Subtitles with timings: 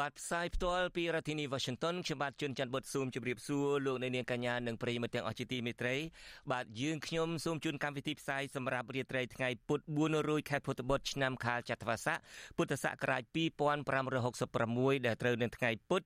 [0.00, 5.96] បាទផ្សាយផ្ទាល់ពីរដ្ឋធានី Washington ខ្ញុំបាទជួនច័ន្ទបុតស៊ូមជម្រាបសួរលោកអ្នកនាងកញ្ញានិងប្រិយមិត្តទាំងអស់ជាទីមេត្រី
[6.52, 12.18] បាទយើងខ្ញុំសូមជូនកម្មវិធីផ្សាយសម្រាប់រាត្រីថ្ងៃពុធ4រោចខែពុទ្ធបុត្រឆ្នាំខាលចត្វាស័ក
[12.56, 13.22] ពុទ្ធសករាជ
[14.14, 16.02] 2566ដែលត្រូវនៅថ្ងៃពុធ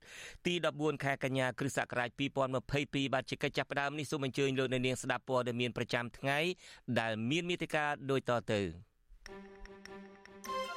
[0.47, 2.09] ទី14ខែកញ្ញាគ្រិស្តសករាជ
[2.61, 6.39] 2022បាទជាកិច្ចចាប់ផ្ដើមនេះសូមអញ្ជើញលោកអ្នកនាងស្ដាប់ព័ត៌មានប្រចាំថ្ងៃ
[6.99, 8.61] ដែលមានមេតិការដូចតទៅ
[10.43, 10.70] thank you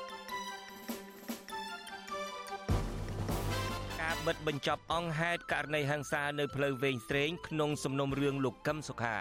[4.26, 9.18] បិទបញ្ចប់អង្គហេតុករណីហិង្សានៅផ្លូវវែងស្រេងក្នុងសំណុំរឿងលោកកឹមសុខា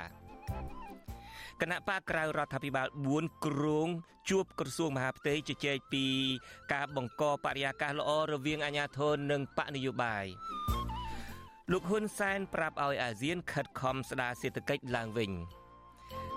[1.61, 3.87] គណៈបកក្រៅរដ្ឋាភិបាល4គ្រង
[4.29, 6.05] ជួបក្រសួងមហាផ្ទៃជជែកពី
[6.73, 10.25] ការបង្កបរិយាកាសល្អរវាងអាជ្ញាធរនិងបកនយោបាយ
[11.71, 15.31] លោកហ៊ុនសែនប្រាប់ឲ្យអាស៊ានខិតខំស្ដារសេដ្ឋកិច្ចឡើងវិញ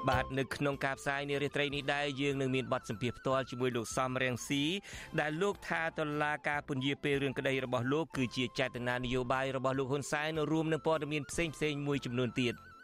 [0.09, 4.65] បាទនៅក្នុងការផ្សាយនារីត្រីនេះដែរយើងនឹងមានបទសម្ភាសផ្ទាល់ជាមួយលោកសំរៀងស៊ី
[5.21, 12.55] ដែលលោកថាតឡាការពន្យាពេលរឿងក្តីរបស់លោកគឺជាចេតនានយោបាយរបស់លោកហ៊ុនសែនរួមនឹងព័ត៌មានផ្សេងផ្សេងមួយចំនួនទៀត។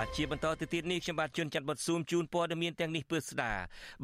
[0.00, 3.52] បាទជាបន្តទៅទៀតនេះខ្ញុំបាទជួនច័ន្ទបុតស៊ូមជូនព័ត៌មានទាំងនេះពឺស្ដា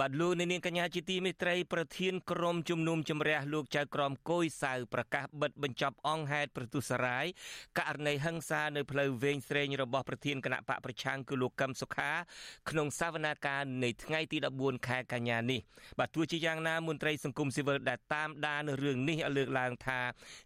[0.01, 7.27] បាទលោកនាងកញ្ញាជាទីមេត្រីប្រធានក្រុមជំនុំជម្រះលោកចៅក្រមកុយសៅប្រកាសបិទបញ្ចប់អង្គហេតុប្រទុសរាយ
[7.79, 12.11] ករណីហិង្សានៅផ្លូវវែងស្រេងរបស់ប្រធានគណៈបកប្រឆាំងគឺលោកកឹមសុខា
[12.71, 15.61] ក្នុងសវនាការនៃថ្ងៃទី14ខែកញ្ញានេះ
[15.99, 20.01] បាទទោះជាយ៉ាងណាមន្ត្រីសង្គមស៊ីវិលដែលតាមដានរឿងនេះឲ្យលើកឡើងថា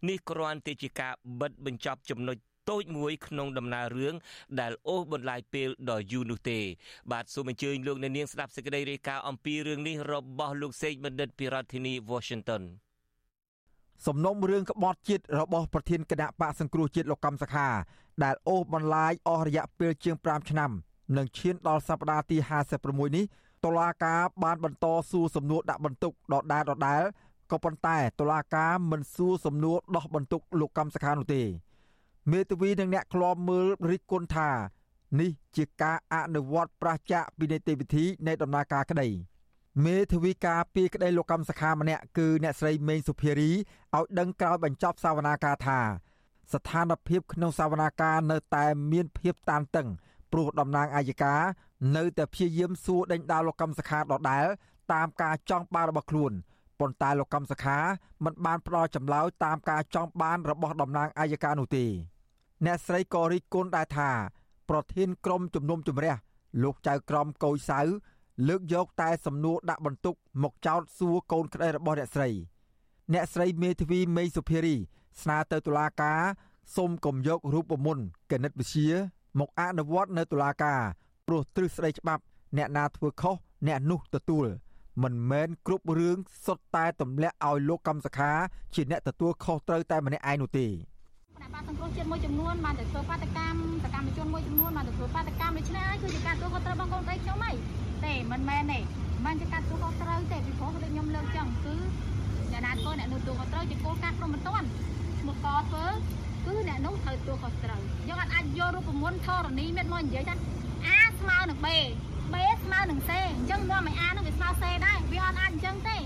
[0.09, 2.39] នេះគ្រាន់តែជាការបិទបញ្ចប់ចំណុច
[2.71, 4.15] តូចមួយក្នុងដំណើររឿង
[4.61, 6.59] ដែលអូសបន្លាយពេលដ៏យូរនោះទេ
[7.13, 12.63] បាទសូមអញ្ជើញលោកអ្នកនាងស្ដាប់សេចក្តីរាយការណ៍អំពីរឿងនេះរបស់លោកសេកបណ្ឌិតពីរដ្ឋធានី Washington
[14.07, 17.69] សំណុំរឿងក្បត់ជាតិរបស់ប្រធានគណៈបកសង្គ្រោះជាតិលោកកំសខា
[18.25, 20.71] ដែលអូសបន្លាយអស់រយៈពេលជាង5ឆ្នាំ
[21.17, 22.37] នឹងឈានដល់សប្តាហ៍ទី
[22.77, 23.25] 56នេះ
[23.65, 27.03] តុលាការបានបន្តសួរសំណួរដាក់បន្ទុកដដែលដដែល
[27.51, 31.43] ក៏ប៉ុន្តែតុលាការមិនសួរសំណួរដោះបន្ទុកលោកកំសខានោះទេ
[32.33, 34.51] មេធាវីនិងអ្នកឃ្លាំមើលរិះគន់ថា
[35.21, 39.09] នេះជាការអនុវត្តប្រឆាចពីនីតិវិធីនៃដំណើរការក្តី
[39.85, 45.81] មេធាវីការពីក្តីលោកកម្មសខាម្នាក់គឺអ្នកស្រីមេងសុភារីឲ្យដឹងក្រោយបញ្ចប់សវនាការថា
[46.53, 49.89] ស្ថានភាពក្នុងសវនាការនៅតែមានភាពតានតឹង
[50.33, 51.35] ព្រោះតំណាងអាយកា
[51.97, 54.47] នៅតែព្យាយាមសួរដេញដោលលោកកម្មសខាដដែល
[54.93, 56.33] តាមការចង់បានរបស់ខ្លួន
[56.81, 57.79] ប៉ុន្តែលោកកម្មសខា
[58.25, 61.87] មិនបានផ្ដល់ចម្លើយតាមការចង់បានរបស់តំណាងអាយកានោះទេ
[62.65, 64.11] អ្នកស្រីក៏រិះគន់ដែរថា
[64.69, 66.15] ប្រធានក្រុមជំនុំជម្រះ
[66.63, 67.81] លោកចៅក្រមកោយសៅ
[68.49, 72.29] លើកយកតែសំណួរដាក់បន្ទុកមកចោទសួរកូនក្តីរបស់អ្នកស្រី
[73.13, 74.77] អ្នកស្រីមេធាវីមេសុភារី
[75.23, 76.21] ស្នើទៅតុលាការ
[76.77, 78.91] សូមកុំយករូបមន្តគណិតវិទ្យា
[79.39, 80.81] មកអនុវត្តនៅតុលាការ
[81.27, 82.23] ព្រោះទ្រឹស្ដីច្បាប់
[82.57, 83.37] អ្នកណាធ្វើខុស
[83.67, 84.47] អ្នកនោះទទួល
[85.03, 88.33] មិនមែនគ្រប់រឿងសុទ្ធតែទម្លាក់ឲ្យលោកកម្មសខា
[88.75, 90.95] ជាអ្នកទទួលខុសត្រូវតែម្នាក់ឯងនោះទេគណៈបក
[91.67, 97.53] សង្គ្រោះជាតិមួយចំនួនបានទៅធ្វើបាតកម្មសកម្មជនមួយចំនួនបានទៅធ្វើបាតកម្មដូច្នេះហើយគឺជាការទទួលខុសត្រូវរបស់កូនស្រីខ្ញុំហី
[98.05, 98.79] ទេមិនមែនទេ
[99.25, 101.75] មិនជាការទទួលខុសត្រូវទេពីព្រោះដូចខ្ញុំលើកចឹងគឺ
[102.53, 104.67] អ្នកណាធ្វើអ្នកនោះទទួលខុសត្រូវជាគោលការណ៍ព្រមមិនតាន់
[105.21, 105.85] ឈ្មោះកធ្វើ
[106.47, 110.37] គឺអ្នកនោះត្រូវទទួលខុសត្រូវយើងអាចយករូបមន្តធរណីមេតមកនិយាយថា
[110.87, 111.69] អាស្មើនឹង B
[112.33, 115.97] B ស្មើនឹង C អញ្ចឹងនាំឲ្យ A នឹងវាស្មើ C ដែរវាអត់អាចអញ្ចឹងទេ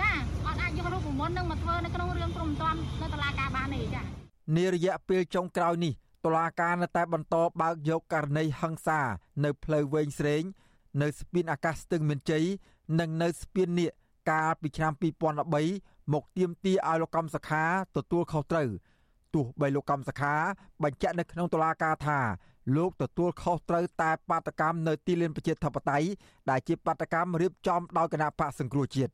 [0.00, 0.10] ចា
[0.46, 4.19] អត់អាចយករូបមន្តនឹងមកធ្វើនៅក្នុងរឿងព្រមមិនតាន់នៅតុលាការបានទេចា
[4.56, 5.92] នារយៈពេលចុងក្រោយនេះ
[6.24, 9.00] តុលាការនៅតែបន្តបើកយកករណីហិង្សា
[9.44, 10.42] នៅផ្លូវវែងស្រេង
[11.02, 12.44] នៅស្ពានអាកាសស្ទឹងមានជ័យ
[13.00, 13.92] និងនៅស្ពាននៀក
[14.30, 14.92] កាលពីឆ្នាំ
[15.52, 17.64] 2013មកទាមទារឲ្យលោកកំសខា
[17.96, 18.68] ទទួលខុសត្រូវ
[19.34, 20.34] ទោះបីលោកកំសខា
[20.82, 22.18] បញ្ជាក់នៅក្នុងតុលាការថា
[22.76, 26.08] លោកទទួលខុសត្រូវតែបាតកម្មនៅទីលានប្រជាធិបតេយ្យ
[26.50, 29.12] ដែលជាបាតកម្មរៀបចំដោយគណៈបកសង្គ្រោះជាតិ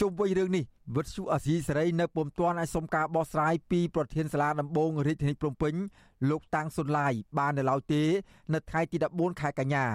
[0.00, 0.64] ជុំវិញរឿងនេះ
[0.96, 5.74] វិទ្យុអាស៊ីសេរីនៅពុំទាន់អាចសុំការបោះស្រាយពីប្រធានសាលាដំបងរាជធានីភ្នំពេញ
[6.30, 8.02] លោកតាំងសុនឡាយបាននៅឡើយទេ
[8.54, 9.86] នៅថ្ងៃទី14ខែកញ្ញា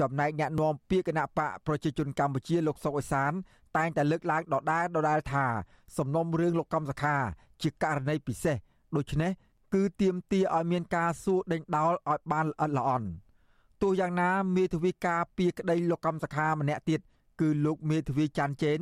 [0.00, 3.32] ចំណែកអ្នកនាំពាក្យគណៈបកប្រជាជនកម្ពុជាលោកសុកអេសាន
[3.76, 5.46] តែងតែលើកឡើងដដែលដដែលថា
[5.98, 7.16] សំណុំរឿងលោកកំសខា
[7.62, 8.56] ជាករណីពិសេស
[8.96, 9.30] ដូច្នេះ
[9.74, 13.08] គឺទៀមទាឲ្យមានការសួរដេញដោលឲ្យបានល្អិតល្អន់
[13.82, 17.15] ទោះយ៉ាងណាមេធាវីការពីក្តីលោកកំសខាម្នាក់ទៀតគឺ
[17.64, 18.78] លោកមេធាវីច័ន្ទចេន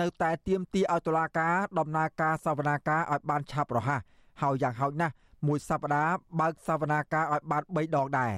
[0.00, 4.00] នៅតែទាមទារឲ្យតុលាការដំណើរការសវនាការឲ្យបានឆាប់រហ័ស
[4.42, 5.14] ហើយយ៉ាងហោចណាស់
[5.46, 8.34] មួយសប្តាហ៍បើកសវនាការឲ្យបាន3ដងដែរ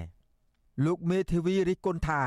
[0.84, 2.22] លោកមេធាវីរិះគន់ថា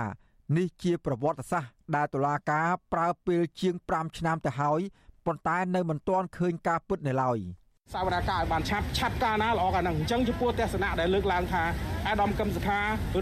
[0.57, 4.81] នេះជាប្រវត្តិសាស្ត្រដែលតុលាការប្រើពេលជាង5ឆ្នាំទៅហើយ
[5.25, 7.39] ប៉ុន្តែនៅមិនទាន់ឃើញការពិតនៅឡើយ។
[7.93, 11.63] សវនកម្មឲ្យបានឆាប់ឆាប់ការណាល្អកាលហ្នឹងអញ្ចឹងចំពោះទស្សនៈដែលលើកឡើងថា
[12.07, 12.79] អាដាមកឹមសុខា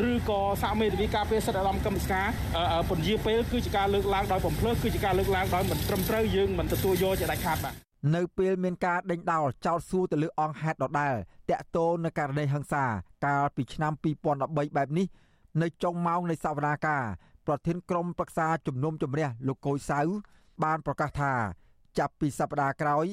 [0.10, 2.22] ឬក៏សាមេធាវីការពារសិទ្ធិអាដាមកឹមសុខា
[2.90, 7.74] ពន្យាពេលគឺជាការលើកឡើងដោយបំភ្លើសគឺជាការលើកឡើងដោយមិនត្រឹមត្រូវយើងមិនទទួលយកជាដាច់ខាតបាទ
[8.16, 11.16] នៅពេលមានការដេញដោលចោតសួរទៅលើអង្គហេតុដដែល
[11.50, 12.86] តាក់ទងនឹងករណីហិង្សា
[13.26, 13.94] កាលពីឆ្នាំ
[14.30, 15.08] 2013បែបនេះ
[15.62, 17.04] នៅចុងម៉ោងនៃសវនាការ
[17.48, 20.00] ប្រធានក្រុមប្រឹក្សាជំនុំជម្រះលោកកុយសៅ
[20.64, 21.34] បានប្រកាសថា
[22.00, 23.06] ចាប់ពីសប្តាហ៍ក្រោយ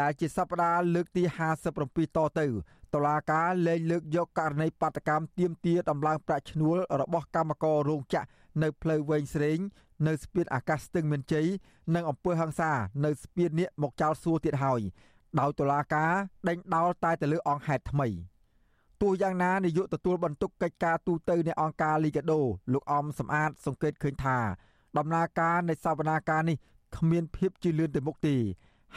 [0.00, 1.22] ដែលជាសប្តាហ៍លើកទី
[1.68, 2.46] 57តទៅ
[2.94, 8.28] តុលាការលែងលើកយកករណីបាតកម្មទៀមទាដំឡើងប្រាក់ឈ្នួលរបស់កម្មកររោងចក្រ
[8.62, 9.58] នៅផ្លូវវែងស្រេង
[10.06, 11.46] នៅស្ពានអាកាសស្ទឹងមានជ័យ
[11.94, 12.72] និងអំពើហិង្សា
[13.04, 14.80] នៅស្ពាននេះមកចោលសួរទៀតហើយ
[15.40, 16.12] ដោយតុលាការ
[16.48, 18.08] ដេញដោលតែទៅលើអង្គហេតុថ្មី
[19.02, 22.40] ទោះយ៉ាងណានាយកទទួលបន្ទុកកិច្ចការទូតនៃអង្គការលីកាដូ
[22.72, 24.38] លោកអំសំអាត សង្កេតឃើញថា
[24.98, 26.56] ដំណើរការនៃសវនាការនេះ
[26.96, 28.36] គ្មានភាពជឿនលឿនទៅមុខទេ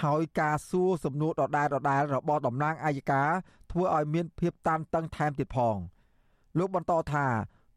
[0.03, 3.23] ហើយការសួរសំណួរដដែលដដែលរបស់តំណាងអាយកា
[3.71, 5.75] ធ្វើឲ្យមានភាពតានតឹងថែមទៀតផង
[6.57, 7.25] លោកបន្តថា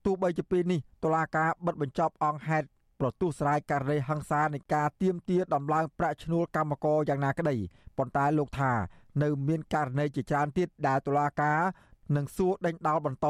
[0.04, 2.66] ទោះបីជាពេលនេះតុលាការបិទបញ្ចប់អង្គហេតុ
[3.00, 7.56] ប្រទូសរាយករណីហិង្សានៃការទៀមទាដំឡើងប្រាក់ឈ្នួលកម្មករយ៉ាងណាក្តី
[7.98, 8.72] ប៉ុន្តែលោកថា
[9.22, 11.60] នៅមានករណីជាច្រើនទៀតដែលតុលាការ
[12.16, 13.28] នឹងសួរដេញដោលបន្ត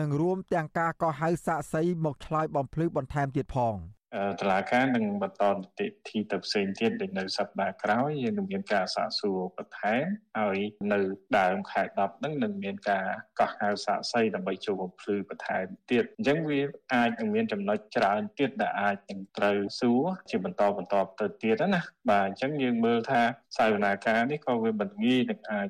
[0.00, 3.76] និងរួមទាំងការកោះហៅសាកសីមកឆ្លើយបំភ្លឺបន្ថែមទៀតផង។
[4.40, 10.04] តឡាការនឹងបន្តនីតិវិធីទៅផ្សេងទៀតដូចនៅសប្តាហ៍ក្រោយយើងនឹងមានការសាកសួរបន្ថែម
[10.38, 10.58] ហើយ
[10.92, 11.00] នៅ
[11.38, 13.06] ដើមខែ10ហ្នឹងនឹងមានការ
[13.40, 16.60] កោះហៅសាកសីដើម្បីចូលបំភ្លឺបន្ថែមទៀតអញ្ចឹងវា
[16.94, 21.80] អាចនឹងមានចំណុចច្រើនទៀតដែលអាចនឹងត្រូវសួរជាបន្តបន្តទៅទៀតណា
[22.10, 23.22] បាទអញ្ចឹងយើងមើលថា
[23.56, 25.68] សាវនាការនេះក៏វាមិនងាយនឹងអាច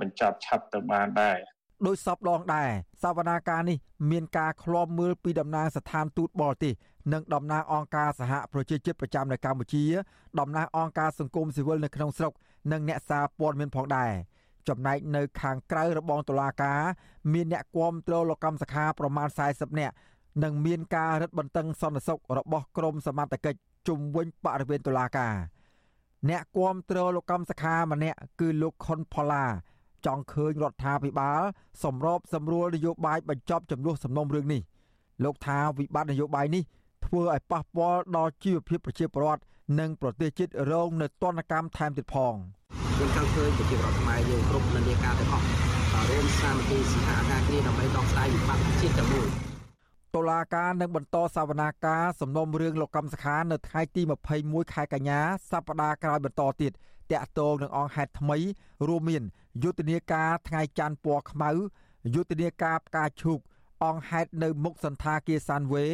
[0.00, 1.38] បញ្ចប់ឆាប់ទៅបានដែរ
[1.86, 2.70] ដោយសពដងដែរ
[3.02, 3.78] សវនាការនេះ
[4.10, 6.74] មានការឃ្លាំមើលពីតំណាងស្ថានទូតបរទេស
[7.12, 9.84] និងតំណាងអង្គការសហប្រជាជាតិប្រចាំនៅកម្ពុជា
[10.40, 12.32] តំណាងអង្គការសង្គមស៊ីវិលនៅក្នុងស្រុក
[12.72, 14.12] និងអ្នកសារព័ត៌មានផងដែរ
[14.68, 16.80] ចំណែកនៅខាងក្រៅរបងតុលាការ
[17.32, 19.94] មានអ្នកគាំទ្រលោកកម្មសខាប្រមាណ40នាក់
[20.42, 25.34] និងមានការរឹតបន្តឹងសន្តិសុខរបស់ក្រមសមត្ថកិច្ចជុំវិញបរិវេណតុលាការ
[26.28, 29.44] អ្នកគាំទ្រលោកកម្មសខាម្នាក់គឺលោកខុនផល្លា
[30.06, 31.42] ចង់ឃើញរដ្ឋាភិបាល
[31.84, 34.62] សម្របសម្រួលនយោបាយបញ្ចប់ចំនួនសំណុំរឿងនេះ
[35.24, 36.62] លោកថាវិបត្តិនយោបាយនេះ
[37.06, 39.42] ធ្វើឲ្យប៉ះពាល់ដល់ជីវភាពប្រជាពលរដ្ឋ
[39.80, 45.46] និងប្រទេសជាតិរងនៅទណ្ឌកម្មថែមទៀតផងខ្ញុំចង់ឃើញប្រជាពលរដ្ឋខ្មែរយើងគ្រប់និន្នាការទាំងអស់
[46.10, 49.28] រួមសាមគ្គីសហការគ្នាដើម្បីដោះស្រាយវិបត្តិជាតិតែមួយ
[50.14, 54.02] តុលាការនឹងបន្តសវនាការសំណុំរឿងលោកកម្មសខានៅថ្ងៃទី
[54.38, 55.20] 21ខែកញ្ញា
[55.50, 56.72] សប្តាហ៍ក្រោយបន្តទៀត
[57.12, 58.38] តាក់ទងនឹងអង្គហេតុថ្មី
[58.88, 59.22] រួមមាន
[59.62, 61.50] យុទ្ធនាការថ្ងៃច័ន្ទពណ៌ខ្មៅ
[62.14, 63.38] យុទ្ធនាការផ្កាឈូក
[63.84, 65.86] អង្គហេតុនៅមុខសន្តាគារសានវេ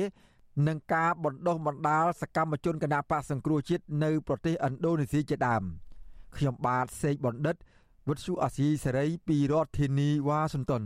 [0.67, 5.63] និងការបណ្ដុះបណ្ដាលសកម្មជនគណបកសង្គ្រោះជាតិនៅប្រទេសឥណ្ឌូនេស៊ីជាដើម
[6.37, 7.57] ខ្ញុំបាទសេកបណ្ឌិត
[8.09, 10.83] វុទ្ធុអាស៊ីសេរីពីរដ្ឋធានីវ៉ាស៊ីនតោន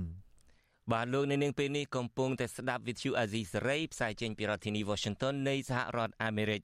[0.93, 6.61] បាទលោកនៅនាងពេលនេះកំពុងតែស្ដាប់វិទ្យុអាស៊ីសេរីផ្សាយចេញពីរដ្ឋធានី Washington នៃសហរដ្ឋអាមេរិក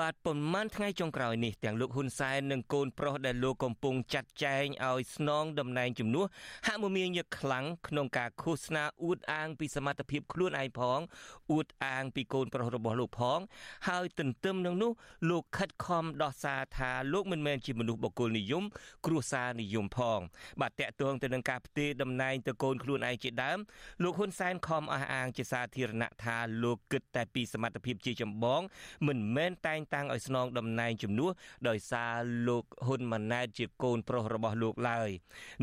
[0.00, 6.26] បាទប៉ុន្មានថ្ងៃចុងក្រោយនេះទាំងលោកហ៊ុនសែននិងកូនប្រុសដែលលោកកំពុងចាត់ចែងឲ្យស្នងតំណែងជំនួស
[6.66, 11.00] ហាក់មមាញឹកខ្លាំងក្នុងការឃោសនាអួតអាងពីសមត្ថភាពខ្លួនឯងផង
[11.52, 13.38] អួតអាងពីកូនប្រុសរបស់លោកផង
[13.88, 14.92] ហើយទន្ទឹមនឹងនោះ
[15.30, 18.64] លោកខិតខំដោះសារថាលោកមិនមែនជាមនុស្សបកគលនិយម
[19.06, 20.20] គ្រួសារនិយមផង
[20.60, 23.58] បាទតកតងទៅនឹងការផ្ទេរតំណែងទៅកូនខ្លួនឯងជាដើម
[24.02, 28.60] លោកហ៊ុនសែនខំអះអាងជាសាធារណៈថាលោកគិតតែពីសមត្ថភាពជាចម្បង
[29.08, 31.30] មិនមែនតែងតាំងឲ្យស្នងតំណែងជំនួស
[31.68, 32.14] ដោយសារ
[32.48, 35.10] លោកហ៊ុនម៉ាណែតជាកូនប្រុសរបស់លោកឡើយ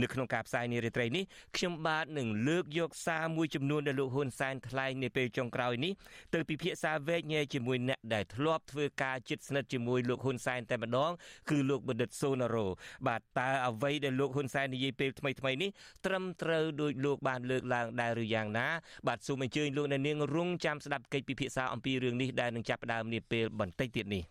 [0.01, 1.23] នៅក្នុងការផ្សាយនារីត្រីនេះ
[1.57, 5.93] ខ្ញុំបាទនឹងលើកយកសារមួយចំនួនដែលលោកហ៊ុនសែនថ្លែងនាពេលចុងក្រោយនេះ
[6.33, 11.11] ទៅពិភាក្សាវែកញែកជាមួយអ្នកដែលធ្លាប់ធ្វើការជិតស្និទ្ធជាមួយលោកហ៊ុនសែនតែម្ដង
[11.49, 12.67] គឺលោកបណ្ឌិតសូណារ៉ូ
[13.07, 15.69] បាទតើអ្វីដែលលោកហ៊ុនសែននិយាយពេលថ្មីថ្មីនេះ
[16.05, 18.67] ត្រឹមត្រូវដោយលោកបានលើកឡើងដែរឬយ៉ាងណា
[19.07, 24.23] បាទសូមអញ្ជើញលោកអ្នកនាងរងចាំស្ដាប់កិច្ចពិភាក្សាអំពីរឿងនេះដែលនឹងចាប់ផ្ដើមនាពេលបន្តិចទៀតនេះ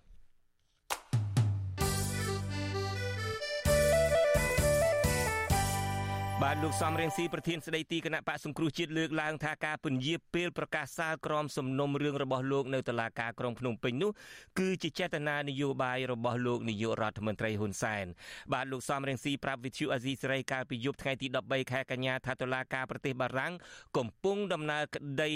[6.45, 14.11] បាទលោកសំរៀងស៊ីប្រធានស្ដីទីគណៈបកសង្គ្រោះជាតិលើកឡើងថាការពន្យាពេលប្រកាសសាលក្រមសំណុំរឿងរបស់លោកនៅតុលាការក្រុងភ្នំពេញនោះ
[14.59, 18.07] គឺជាចេតនានយោបាយរបស់លោកនាយករដ្ឋមន្ត្រីហ៊ុនសែន
[18.53, 23.53] បាទលោកសំរៀងស៊ីប្រាប់វិទ្យុអាស៊ីសេរីកាលពីយប់ថ្ងៃទី13ខែកញ្ញាថាតុលាការប្រទេសបារាំង
[23.97, 25.33] កំពុងដំណើរក្តី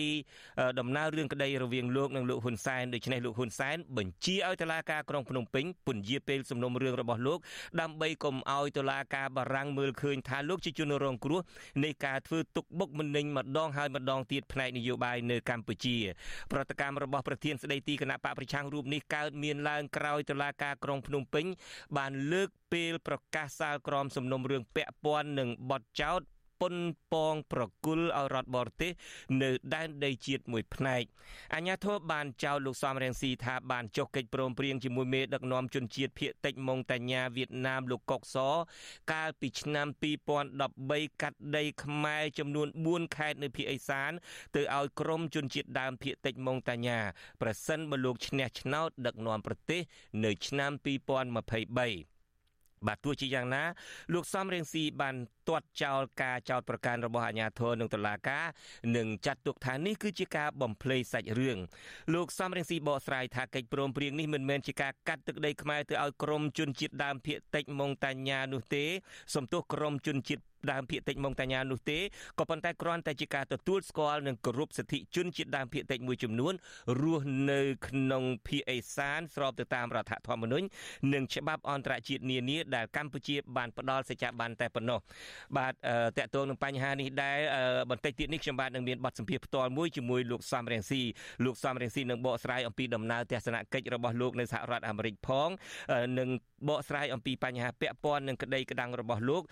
[0.80, 7.38] ដំណើររឿងក្តីរវាងលោកនិងលោកហ៊ុនសែនដូច្នេះលោកហ៊ុនសែនបញ្ជាឲ្យតុលាការក្រុងភ្នំពេញពន្យាពេលសំណុំរឿងរបស់លោក
[7.80, 11.40] ដើម្បីកុំឲ្យតុលាការបារាំងមើលឃើញថាលោកជាជនរងគ្រោះ
[11.84, 15.96] នៃការធ្វើទុកបុកម្នេញម្ដងហើយម្ដងទៀតផ្នែកនយោបាយនៅកម្ពុជា
[16.52, 21.46] ប្រតិកម្មរបស់ប្រធានស្ដីទីគណៈបកប្រឆាំងរូបនេះកើតមានឡើងក្រោយតុលាការក្រុងភ្នំពេញ
[21.96, 26.20] បានលើកពេលប្រកាសសាលក្រមសំណុំរឿងពាក់ព័ន្ធនឹងបទចោទ
[26.60, 26.74] ប៉ុន
[27.12, 28.92] ប៉ងប្រគល់ឲ្យរដ្ឋបរទេស
[29.42, 31.02] នៅដែនដីជាតិមួយផ្នែក
[31.54, 38.36] អាញាធរបានចោទលោកសំរងស៊ីថាបានចុះកិច្ចព្រមព្រៀងជាមួយមេដឹកនាំជនជាតិភៀតតិចម៉ុងតាញាវៀតណាមលោកកុកស
[39.12, 39.86] កាលពីឆ្នាំ
[40.54, 44.10] 2013កាត់ដីខ្មែរចំនួន4ខេត្តនៅភូមិអេសាន
[44.56, 46.98] ទៅឲ្យក្រមជនជាតិដើមភៀតតិចម៉ុងតាញា
[47.42, 49.80] ប្រសិនបើលោកឈ្នះឆ្នោតដឹកនាំប្រទេស
[50.24, 52.09] នៅឆ្នាំ2023
[52.86, 53.62] បាទទោះជាយ៉ាងណា
[54.12, 55.16] លោកសំរៀងស៊ីបាន
[55.48, 58.44] ទាត់ចោលការចោទប្រកាន់របស់អាជ្ញាធរនឹងតុលាការ
[58.96, 61.58] និងចាត់ទុកថានេះគឺជាការបំភ្លៃសាច់រឿង
[62.14, 68.84] លោកសំរៀងស៊ីបកស្រាយថាកិច្ចព្រមព្រៀងនេះមិនមែនជាការកាត់ទឹកដីខ្មែរទៅឲ្យក្រមជនជាតិដើមភាគតិចម៉ុងតាញានោះទេ
[69.34, 70.42] សំទោសក្រមជនជាតិ
[70.72, 71.98] ដើមភាគតិចម៉ុងតាញានោះទេ
[72.38, 76.54] ក៏ប៉ុន្តែគ្រាន់តែជាការទទួលស្គាល់និងគោរពសិទ្ធិជនជាតិដើមភាគតិចមួយចំនួន
[77.00, 80.66] រស់នៅក្នុងភាគឦសានស្របទៅតាមរដ្ឋធម្មនុញ្ញ
[81.12, 84.98] និងច្បាប់អន្តរជាតិនានាដែលកម្ពុជាបានផ្ដល់សេចក្ដីបានតែប៉ុណ្ណោះ
[85.56, 85.72] បាទ
[86.18, 87.38] តកតងនឹងបញ្ហានេះដែរ
[87.90, 91.02] បន្តិចទៀតនេះខ្ញុំបាទនឹងមានបទសម្ភាសន៍ផ្ទាល់មួយជាមួយលោកសំរៀងស៊ី
[91.44, 95.48] លោកសំរៀងស៊ីនឹងបកស្រាយអំពីដំណើរទស្សនកិច្ចរបស់លោកនៅសហរដ្ឋអាមេរិកផង
[96.18, 96.28] និង
[96.68, 99.42] បកស្រាយអំពីបញ្ហាពាក់ព័ន្ធនឹងក្តីក្តាំងរបស់លោក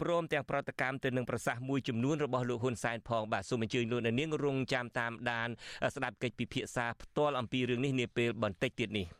[0.00, 5.48] ព្រមទាំងប្រតិកម្មទៅនឹងប្រសាសន៍មួយចំនួនរបស់លោកហ៊ុនសែនផងបាទសូមអញ្ជើញលោកនាងរងចាំតាមដាន
[5.94, 9.19] ស្ដាប់កិច្ចពិភាក្សាផ្ទាល់អំពីរឿងនេះនាពេលបន្តិចទៀតនេះ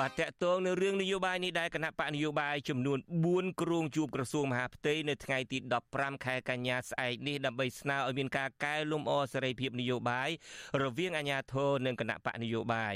[0.00, 5.58] បាទតកតងនៅរឿងនយោបាយនេះដែរគណៈបកនយោបាយចំនួន4គ្រងជួបក្រសួងមហាផ្ទៃនៅថ្ងៃទី
[5.92, 10.30] 15ខែកញ្ញាស្អែកនេះដើម្បីស្នើឲ្យមានការកែលម្អសេរីភាពនយោបាយ
[10.82, 12.94] រវាងអាជ្ញាធរនិងគណៈបកនយោបាយ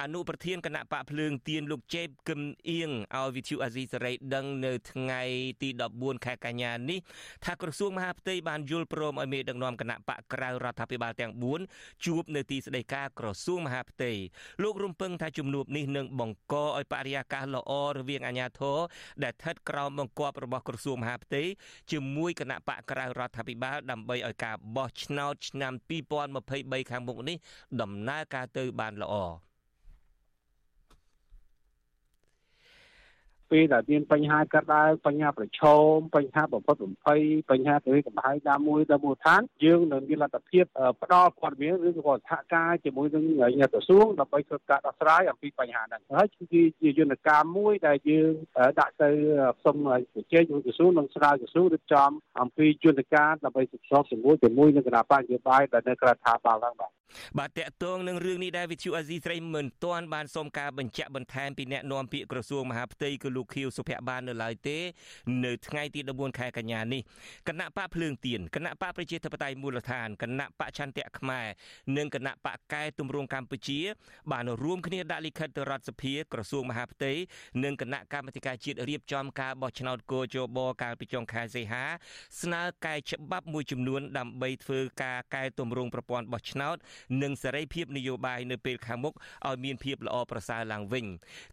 [0.00, 5.22] អនុប្រធានគណៈបកភ្លើងទៀនលោកជេបគឹមអៀងឲ្យវិទ្យុអាស៊ីសេរីដឹងនៅថ្ងៃ
[5.62, 7.00] ទី14ខែកញ្ញានេះ
[7.44, 11.32] ថាក្រសួងមហាផ្ទៃបានយល់ព្រមឲ្យមេដឹកនាំគណៈបកក្រៅរដ្ឋាភិបាលទាំង
[11.68, 14.12] 4ជួបនៅទីស្តីការក្រសួងមហាផ្ទៃ
[14.62, 18.78] លោករំពឹងថាជំនួបនេះនឹងបង្កឲ្យបរិយាកាសល្អរវាងអាជ្ញាធរ
[19.24, 21.42] ដែលស្ថិតក្រោមបង្គាប់របស់ក្រសួងមហាផ្ទៃ
[21.90, 25.72] ជាមួយគណៈបកក្រៅរដ្ឋាភិបាលដើម្បីឲ្យការបោះឆ្នោតឆ្នាំ
[26.36, 27.36] 2023ខាងមុខនេះ
[27.80, 29.14] ដំណើរការទៅបានល្អ
[33.50, 40.64] ពេលដែលមានបញ្ហាកើតឡើងបញ្ហាប្រឈមបញ្ហាបំផុតបំភ័យបញ្ហាគិកំហែងណាមួយដល់មូលដ្ឋានយើងនឹងមានលទ្ធភាព
[41.02, 43.24] ផ្ដល់ព័ត៌មានឬក៏សហការជាមួយនឹង
[43.72, 48.32] ក្រសួងដើម្បីធ្វើការដោះស្រាយអំពីបញ្ហាហ្នឹងហើយគឺជាយន្តការមួយដែលយើង
[48.80, 49.10] ដាក់ទៅ
[49.64, 49.76] សុំ
[50.14, 52.10] ជជែកជាមួយក្រសួងនិងស្នើក្រសួងរៀបចំ
[52.40, 56.96] អំពីយន្តការដើម្បីសិក្សាជាមួយជាមួយនឹងគណៈបញ្ញបាយដែលនៅក្រៅថាបាលហ្នឹងបាទ
[57.38, 64.78] បាទតកតងនឹងរឿងនេះដែរវិទ្យុអាស៊ីស្រីមិនទាន់បានសុំការបញ្ជាក់បន្ថែមពីអ្នកនាំពាក្យក្រសួងមហាផ្ទៃគឺលោកខៀវសុភ័ក្របាននៅឡើយទេ
[65.44, 67.02] នៅថ្ងៃទី14ខែកញ្ញានេះ
[67.48, 71.46] គណៈបកភ្លើងទៀនគណៈបកប្រជាធិបតេយ្យមូលដ្ឋានគណៈបកឆន្ទៈខ្មែរ
[71.96, 73.80] និងគណៈបកកែទម្រង់កម្ពុជា
[74.32, 77.12] បានរួមគ្នាដាក់លិខិតទៅរដ្ឋសភាក្រសួងមហាផ្ទៃ
[77.64, 81.84] និងគណៈកម្មាធិការជាតិរៀបចំការបោះឆ្នោតកោជបកាលពីចុងខែសីហា
[82.42, 86.76] ស្នើកែច្បាប់មួយចំនួន ដើម្បីធ្វើការកែទម្រង់ប្រព័ន្ធបោះឆ្នោត
[87.22, 89.14] និងសេរីភាពនយោបាយនៅពេលខាងមុខ
[89.46, 91.06] ឲ្យមានភាពល្អប្រសើរឡើងវិញ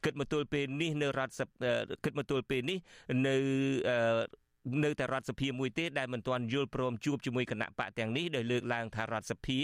[0.03, 1.33] គិតមកទល់ពេលនេះនៅរដ្ឋ
[2.03, 2.77] គិតមកទល់ពេលនេះ
[3.25, 3.35] នៅ
[4.83, 9.59] នៅតែរដ្ឋសភាមួយទេដែលមិនទាន់យល់ព្រមជួបជាមួយគណៈបកទាំងនេះដោយលើកឡើងថារដ្ឋសភា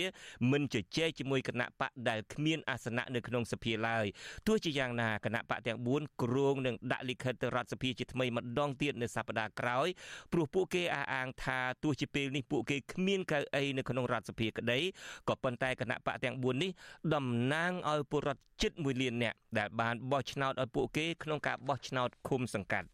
[0.52, 4.06] មិនជជែកជាមួយគណៈបកដែលគ្មានអាសនៈនៅក្នុងសភាឡើយ
[4.48, 9.88] ទោះជាយ៉ាងណាគណៈបកទាំង4គ្រងនឹងដាក់លិខិតទៅរដ្ឋសភាជាថ្មីម្ដងទៀតនៅសប្តាហ៍ក្រោយ
[10.34, 14.80] ព្រោះពួកគេអះអាងថាទោះជាពេលនេះពួកគេគ្មានកៅអីនៅក្នុងរដ្ឋសភាក្តី
[15.28, 16.72] ក៏ប៉ុន្តែគណៈបកទាំង4នេះ
[17.14, 22.88] តំណាងឲ្យពលរដ្ឋជិត1លាននាក់ដែលបានបោះឆ្នោតឲ្យពួកគេក្នុងការបោះឆ្នោតឃុំសង្កាត់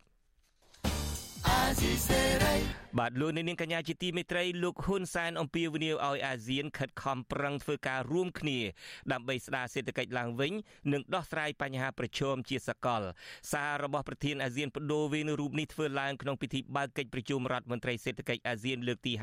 [2.99, 8.59] បាទលោកនាងកញ្ញាជាទីមេត្រីលោកហ៊ុនសែនអំពាវនាវឲ្យអាស៊ានខិតខំប្រឹងធ្វើការរួមគ្នា
[9.11, 10.53] ដើម្បីស្ដារសេដ្ឋកិច្ចឡើងវិញ
[10.93, 13.01] និងដោះស្រាយបញ្ហាប្រឈមជាសកល
[13.51, 19.13] សាររបស់ប្រធានអាស៊ានបដូវវេនរូបនេះធ្វើឡើងក្នុងពិធីបើកកិច្ចប្រជុំរដ្ឋមន្ត្រីសេដ្ឋកិច្ចអាស៊ានលើកទី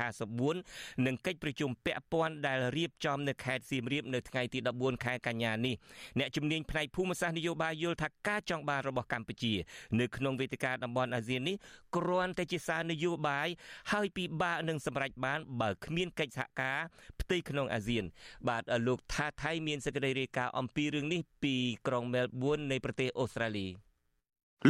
[0.49, 5.75] 54និងកិច្ចប្រជុំពាក់ព័ន្ធដែលរៀបចំនៅខេត្តសៀមរាបនៅថ្ងៃទី14ខែកញ្ញានេះ
[6.19, 9.53] អ្នកជំនាញផ្នែកភូមិសាស្ត្រនយោបាយយល់ថាការចង់បានរបស់កម្ពុជា
[9.99, 11.55] នៅក្នុងវេទិកាតំបន់អាស៊ាននេះ
[11.97, 13.47] គ្រាន់តែជាសារនយោបាយ
[13.91, 16.79] ហើយពិបាកនឹងសម្រេចបានបើគ្មានកិច្ចសហការ
[17.21, 18.05] ផ្ទៃក្នុងអាស៊ាន
[18.49, 21.55] បាទលោកថាថៃមានសេចក្តីរាយការណ៍អំពីរឿងនេះពី
[21.87, 23.67] ក្រុងមែលប៊ននៃប្រទេសអូស្ត្រាលី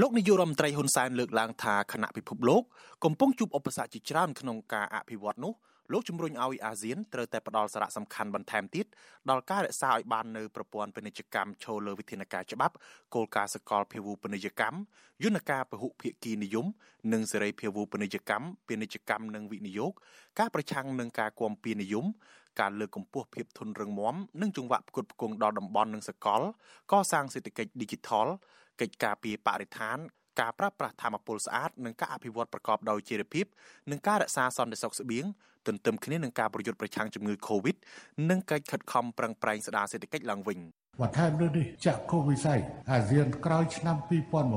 [0.02, 2.64] លោកនាយករដ្ឋមន្ត្រីហ៊ុនសែនលើកឡើងថាគណៈពិភពលោក
[3.04, 5.54] កំពុងជួបឧបសគ្គជាច្រើនក្នុងការអភិវឌ្ឍនោះ
[5.92, 8.86] លោកជំរុញឲ្យអាស៊ានត្រូវតែផ្ដល់សារៈសំខាន់បន្ថែមទៀត
[9.30, 12.76] ដល់ការរក្សាឲ្យបាននូវប្រព័ន្ធពាណិជ្ជកម្មឈលលើវិធានការច្បាប់
[13.16, 14.78] គោលការណ៍សកលភាវូពាណិជ្ជកម្ម
[15.24, 16.66] យន្តការពហុភាគីនិយម
[17.14, 19.92] និងសេរីភាវូពាណិជ្ជកម្មពាណិជ្ជកម្មនិងវិនិយោគ
[20.40, 22.06] ការប្រឆាំងនឹងការគាំពៀនិយម
[22.60, 26.42] ការលើកកម្ពស់ភាពធន់រឹងមាំនិងចង្វាក់ផ្គត់ផ្គង់ដល់តំបន់និងសកល
[26.92, 28.28] កសាងសេដ្ឋកិច្ច Digital
[28.82, 29.98] កិច្ចការពីបរិស្ថាន
[30.40, 33.46] ការប្រើប្រាស់ធម្មពលស្អាតនិងការអភិវឌ្ឍប្រកបដោយចីរភាព
[33.92, 35.26] និងការរក្សាសន្តិសុខស្បៀង
[35.68, 37.76] ទន្ទឹមគ្នានឹងការប្រយុទ្ធប្រឆាំងជំងឺ Covid
[38.30, 40.60] និងកិច្ចខិតខំប្រឹងប្រែងស្ដារសេដ្ឋកិច្ចឡើងវិញ
[41.02, 42.60] បន្ថែមលើនេះចាក់គោវិស័យ
[42.92, 43.98] អាស៊ានក្រោយឆ្នាំ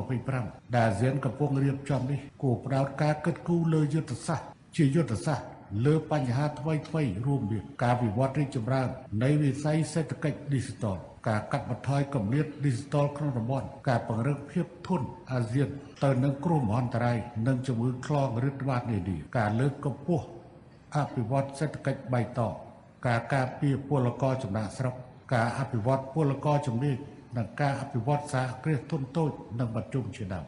[0.07, 4.47] 2025ដែលអាស៊ានកំពុងរៀបចំនេះគួរផ្ដោតការគិតគូរលើយុទ្ធសាស្ត្រ
[4.77, 5.47] ជាយុទ្ធសាស្ត្រ
[5.87, 8.89] លើបញ្ហាថ្មីថ្មីរួមមានការវិវត្តរីកចម្រើន
[9.23, 10.97] នៃវិស័យសេដ្ឋកិច្ច Digital
[11.29, 15.69] ការកាត់បន្ថយគម្លាត Digital ក្នុងតំបន់ការពង្រឹងភាពធន់អាស៊ាន
[16.05, 20.27] ទៅនឹងគ្រោះមហន្តរាយនិងជំងឺឆ្លងរាតត្បាតនានាការលើកកម្ពស់
[20.97, 22.53] អភិវឌ្ឍសេដ្ឋកិច្ចបៃតង
[23.07, 24.95] ការការពារពលករចំណាក់ស្រុក
[25.35, 26.97] ការអភិវឌ្ឍពលករជំនាញ
[27.37, 30.45] និងការអភិវឌ្ឍសហគ្រាសធុនតូចនិងបច្ចុប្បន្នជាដើម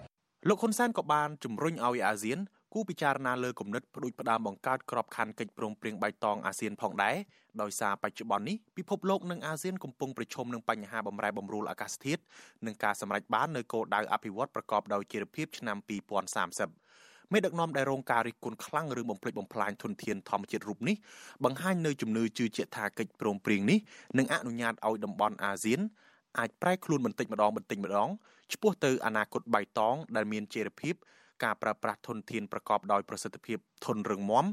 [0.48, 2.38] លោកហ៊ុនសែនក៏បានជំរុញឲ្យអាស៊ាន
[2.74, 7.16] គូពិចារណាលើគំនិតផ្ដួចផ្ដើមបង្កើតក្របខ័ណ្ឌកិច្ចព្រមព្រៀងបៃតងអាស៊ានផងដែរ
[7.62, 12.22] ដោយសារបច្ចុប្បន្ននេះពិភពលោកនិងអាស៊ានកំពុងប្រឈមនឹងបញ្ហាបំរែបំរួលអាកាសធាតុ
[12.66, 16.87] និងការសម្រេចបាននូវគោលដៅអភិវឌ្ឍប្រកបដោយចីរភាពឆ្នាំ2030
[17.32, 20.96] មេដឹកនាំដែលរងការរិះគន់ខ្លាំងរឿងបំផ្លិចបំផ្លាញធនធានធម្មជាតិរូបនេះ
[21.44, 23.78] បង្ហាញនៅជំនឿជឿជាក់ថាកិច្ចព្រមព្រៀងនេះ
[24.18, 25.80] នឹងអនុញ្ញាតឲ្យតំបន់អាស៊ាន
[26.38, 28.08] អាចប្រែខ្លួនបន្តិចម្ដងបន្តិចម្ដង
[28.52, 30.94] ឆ្ពោះទៅអនាគតបៃតងដែលមានចីរភាព
[31.44, 34.46] ការប្រើប្រាស់ធនធានប្រកបដោយប្រសិទ្ធភាពធន់រឹងមាំ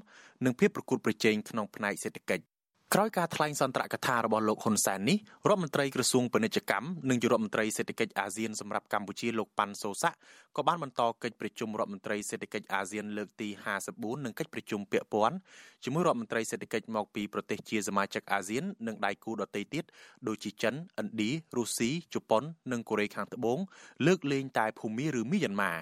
[0.46, 2.46] និងភាពប្រកួតប្រជែងក្នុងផ្នែកសេដ្ឋកិច្ច
[2.94, 5.18] ក្រោយការថ្លែងសន្ទរកថារបស់លោកហ៊ុនសែននេះ
[5.50, 10.18] រដ្ឋមន្ត្រីក្រសួងពាណិជ្ជកម្មនិងជារដ្ឋមន្ត្រីសេដ្ឋកិច្ចអាស៊ានសម្រាប់កម្ពុជាលោកប៉ាន់សូសាក់
[10.58, 13.50] ក៏បានបន្តកិច្ចប្រជុំរដ្ឋមន្ត្រីសេដ្ឋកិច្ចអាស៊ានលើកទី
[13.88, 15.36] 54និងកិច្ចប្រជុំពាក់ព័ន្ធ
[15.84, 19.84] ជាមួយរដ្ឋមន្ត្រីសេដ្ឋកិច្ចមកពីប្រទេសជាសមាជិកអាស៊ាននិងដៃគូដទៃទៀត
[20.28, 23.60] ដូចជាចិនឥណ្ឌារុស្ស៊ីជប៉ុននិងកូរ៉េខាងត្បូង
[24.06, 25.74] លើកលែងតែភូមាឬមីយ៉ាន់ម៉ា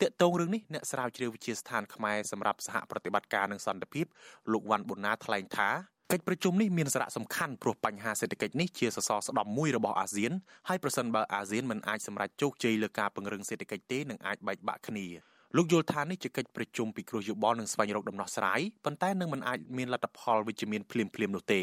[0.00, 4.06] តាក់ទងរឿងនេះអ្នកស្រាវជ្រាវវិទ្យាស្ថានខ្មែរសម្រាប់សហប្រតិបត្តិការនឹងសន្តិភាព
[4.52, 5.70] លោកវ៉ាន់ប៊ុនណាថ្លែងថា
[6.12, 10.32] កិច្ចប្រជុំនេះមានសារៈសំខាន់ព្រោះបញ្ហាសេដ្ឋកិច្ចនេះជាសសរស្តម្ភមួយរបស់អាស៊ាន
[10.68, 15.06] ហើយប្រសិនបើអាស៊ានមិនអាចសម្រេចជោគជ័យលើការពង្រឹងសេដ្ឋកិច្ចទេនឹងអាចបែកបាក់គ្នា
[15.56, 21.60] លោកយល់ថានេះជាកិច្ចប្រជុំពិគ្រោះយោបល់និងស្វែងរកដំណោះស្រាយប៉ុន្តែនឹងមិនអាចមានលទ្ធផលវិជ្ជមានភ្លាមៗនោះទេ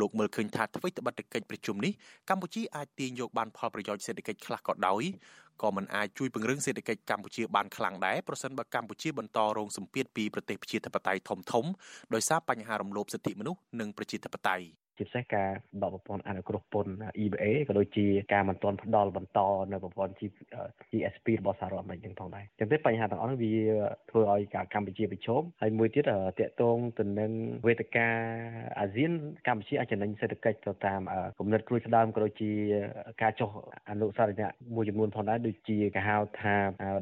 [0.00, 1.92] លោកមើលឃើញថាអ្វីត្បិតតែកិច្ចប្រជុំនេះ
[2.28, 5.02] កម្ពុជាអាចទាញយកបានផលប្រយោជន៍សេដ្ឋកិច្ចខ្លះក៏ដោយ
[5.62, 11.70] ក៏មិនអាចជួយពង្រឹងសេដ្ឋកិច្ចកម្ពុជាបានខ្លាំងដែរប្រសិនបើកម្ពុជាបន្តរងសម្ពាធពីប្រទេសប្រជាធិបតេយ្យធំៗ
[12.14, 15.48] ដោយសារបញ្ហារំលោភសិទ្ធិមនុស្សនិងប្រជាធិបតេយ្យ ជាពិសេសការ
[15.82, 16.92] ដកប្រព័ន្ធអនុគ្រោះពន្ធ
[17.24, 19.40] EBA ក៏ដូចជាការមិនទាន់ផ្ដល់បន្ត
[19.72, 20.12] នៅប្រព័ន្ធ
[20.90, 23.54] GSP របស់សហរដ្ឋអាមេរិកទាំងផងដែរចឹងទេបញ្ហាទាំងអស់នេះវា
[24.10, 27.30] ធ្វើឲ្យការកម្ពុជាប្រឈមហើយមួយទៀតតកតងទៅនឹង
[27.66, 28.08] វេទិកា
[28.80, 29.10] អាស៊ាន
[29.46, 31.00] កម្ពុជាអាចចំណេញសេដ្ឋកិច្ចទៅតាម
[31.38, 32.50] គំនិតគ្រួស្ដើមក៏ដូចជា
[33.22, 33.50] ការចុះ
[33.90, 36.54] អនុសារណៈមួយចំនួនផងដែរដូចជាគេហៅថា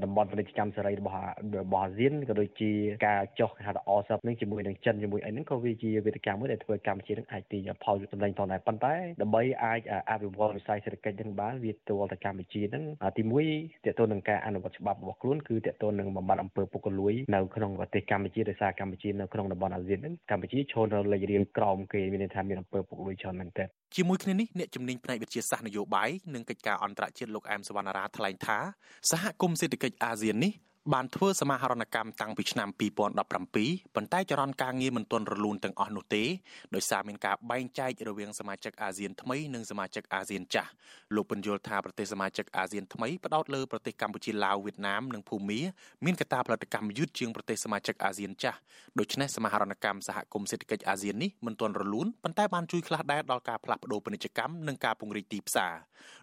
[0.04, 1.18] តំបន់ពាណិជ្ជកម្មសេរីរបស់
[1.60, 2.70] របស់អាស៊ានក៏ដូចជា
[3.06, 12.84] ការចុះគេហៅថាអសឹបនឹងជាមួយនឹងចិនជាមួយអីហ្នឹងក៏វាជាវេទិកាមួយដែលធ្វើកម្ពុជានឹងអាចទាញផលចំណេញផងដែរប៉ុន្តែដើម្បីអាចអភិវឌ្ឍវិស័យសេដ្ឋកិច្ចនឹងបានវាទាល់តែកម្ពុជានឹង
[13.16, 13.22] ទី
[13.54, 28.58] 1តើតើនឹងការអនុវត្តច្បាប់របស់ខ្លួនគឺតើតើនឹងបំបត្តិអំពើពុករលួយនៅក្នុងប្រទេសកម្ពុជាដោយសារកម្ពុជានៅក្នុងតំបន់អាស៊ាននឹងកម្ពុជាឈរនៅលេខរៀងក្រោមគេមានន័យថាមានអំពើពុករលួយច្រើនមែនទែនជាមួយគ្នានេះអ្នកជំនាញផ្នែកវិទ្យាសាស្ត្រនយោបាយនិងកិច្ចការអន្តរជាតិលោកអែមសវណ្ណារាថ្លែងថា
[29.10, 30.52] សហគមន៍សេដ្ឋកិច្ចអាស៊ាននេះ
[30.94, 36.24] បានធ្វើសមាហរណកម្មតាំងពីឆ្នាំ2017ប៉ុន្តែចរន្តការងារមិនទាន់រលូនទាំងអស់នោះទេ
[36.74, 40.70] ដោយសារមានការបែងចែករវាងសមាជិកអាស៊ានថ្មីនិងសមាជិកអាស៊ានចាស់
[41.14, 45.60] លោកបញ្យល់ថាប្រទេសសមាជិកអាស៊ានថ្មីផ្ដោតលើប្រទេសកម្ពុជាឡាវវៀតណាមនិងភូមា
[46.04, 48.58] មានកត្តាផលិតកម្មយឺតជាងប្រទេសសមាជិកអាស៊ានចាស់
[48.98, 55.74] ដូច្នេះសមាហរណកម្មសហគមន៍សេដ្ឋកិច្ចអាស៊ាននេះមិនទាន់រលូនប៉ុន្តែបានជួយខ្លះដែរដល់ការផ្លាស់ប្ដូរពាណិជ្ជកម្មនិងការពង្រីកទីផ្សារ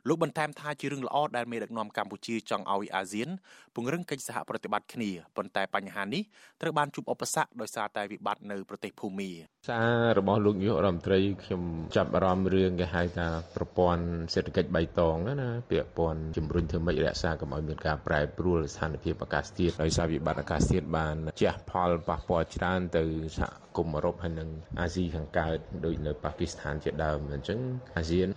[0.08, 3.30] លោកបន្ថែមថាជារឿងល្អដែលមេដឹកនាំកម្ពុជាចង់ឲ្យអាស៊ាន
[3.76, 6.24] ពង្រឹងកិច្ចសហប្រតិបត្តិគ្នាប៉ុន្តែបញ្ហានេះ
[6.62, 9.30] ត្រូវបានជួបឧបសគ្គដោយសារតែវិបត្តិនៅប្រទេសភូមា
[9.70, 11.62] សាររបស់លោកនាយករដ្ឋមន្ត្រីខ្ញុំ
[11.96, 23.04] ចាប់អារម្មណ៍រឿងគេហៅថាប្រព័ន្ធសេដ្ឋកិច្ចបៃតងណាពាក់ព័ន្ធជំរុញធ្វើម៉េចរក្សាកុំឲ្យមានការប្រែប្រួលស្ថានភាពអាកាសធាតុដោយសារវិបត្តិអាកាសធាតុបានជះផលប៉ះពាល់ច្រើនទៅ
[23.40, 27.60] សហគមន៍អឺរ៉ុបហើយនិងអាស៊ីខាងកើតដូចនៅប៉ាគីស្ថានជាដើមអញ្ចឹង
[27.98, 28.28] អាស៊ាន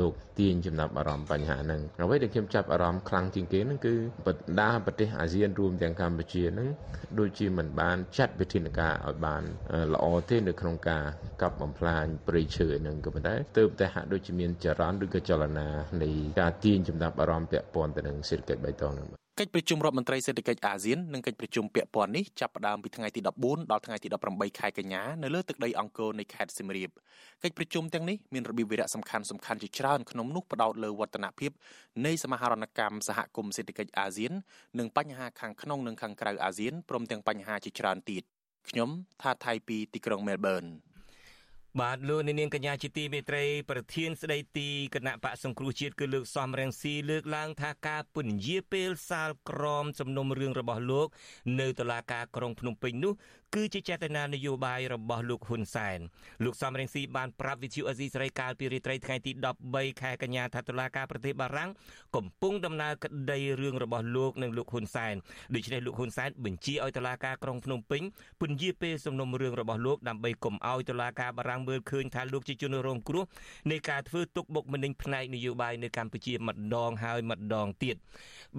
[0.00, 3.94] លោកទាញចំណាប់អារម្មណ៍បញ្ហាហ្នឹងអ្វីដែលខ្ញុំចាប់អារម្មណ៍ខ្លាំងជាងគេហ្នឹងគឺ
[4.26, 6.68] បណ្ដាប្រទេសអាស៊ានរួមទាំងកម្ពុជាហ្នឹង
[7.18, 9.42] ដូចជាមិនបានចាត់វិធានការឲ្យបាន
[9.94, 11.04] ល្អទេនៅក្នុងការ
[11.42, 15.68] កាប់បំផ្លាញព្រៃឈើហ្នឹងក៏ប៉ុន្តែទើបតែហាក់ដូចជាមានចរន្តឬក៏ចលនា
[16.02, 26.90] នៃការទាញចំណាប់អារម្មណ៍ពាក់ព័ន្ធទៅនឹងសេដ្ឋកិច្ចបៃតងហ្នឹង កិច្ចប្រជុំរដ្ឋមន្ត្រីសេដ្ឋកិច្ចអាស៊ាននិងកិច្ចប្រជុំពាក់ព័ន្ធនេះចាប់ផ្ដើមពីថ្ងៃទី14ដល់ថ្ងៃទី18ខែកញ្ញានៅលើទឹកដីអង្គរនៃខេត្តសៀមរាប
[27.42, 31.50] កិច្ចប្រជុំទាំងនេះមានរបៀបវិរៈសំខាន់សំខាន់ជាច្រើនក្នុងនោះផ្ដោតលើវឌ្ឍនភាព
[32.06, 34.32] នៃសមាហរណកម្មសហគមន៍សេដ្ឋកិច្ចអាស៊ាន
[34.78, 38.22] និងបញ្ហាខាងក្នុងនិងខាងក្រៅអាស៊ានព្រមទាំងបញ្ហាជាច្រើនទៀត
[38.68, 38.90] ខ្ញុំ
[39.22, 40.64] ថាថៃពីទីក្រុងមែលប៊ន
[41.82, 51.08] បាទលោកនាងកញ្ញាជាទីមេត្រីប្រធានស្ដីទីគណៈបកសង្គ្រោះជាតិគឺលោកសំរងស៊ីលើកឡើងថាការពន្យាពេលសាលក្រមសំណុំរឿងរបស់លោក
[51.60, 53.12] នៅតុលាការក្រុងភ្នំពេញនោះ
[53.54, 55.98] គឺជាចេតនានយោបាយរបស់លោកហ៊ុនសែន
[56.44, 59.32] លោកសំរងស៊ីបានប្រាប់វិទ្យុអេស៊ីសេរីកាលពីរាត្រីថ្ងៃទី
[59.66, 61.70] 13ខែកញ្ញាថាតុលាការប្រទេសបារាំង
[62.16, 65.14] កំពុងដំណើរក្តីរឿងរបស់លោកនិងលោកហ៊ុនសែន
[65.54, 68.02] ដូច្នេះលោកហ៊ុនសែនបញ្ជាឲ្យតុលាការក្រុងភ្នំពេញ
[68.40, 73.24] ពន្យាពេលសំណុំរឿងរបស់លោកដើម្បីកុំឲ្យតុលាការបារាំងមើលឃើញថាលោកជាជនរងគ្រោះ
[73.70, 77.96] នៃការធ្វើទុកបុកម្នេញផ្នែកនយោបាយនៅកម្ពុជាម្ដងហើយម្ដងទៀត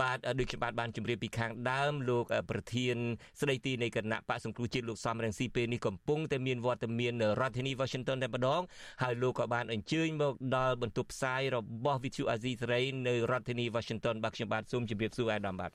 [0.02, 2.96] បាទដូចខ្ញុំបាទបានជម្រាបពីខាងដើមលោកប្រធាន
[3.41, 8.62] ស្ដីទីនៃគណៈបកសង្គ្រោះជាតិលោកសំរងស៊ីពេលនេះកំពុងតែមានវត្តមាននៅរដ្ឋធានី Washington តែម្ដង
[9.04, 15.72] ហើយលោកក៏បានអញ្ជើញមកដល់បន្ទប់ផ្សាយរបស់ Vithu Azizi សេរីនៅរដ្ឋធានី Washington បាទខ្ញុំបាទសូមជម្រាបសួរអាដាមបាទ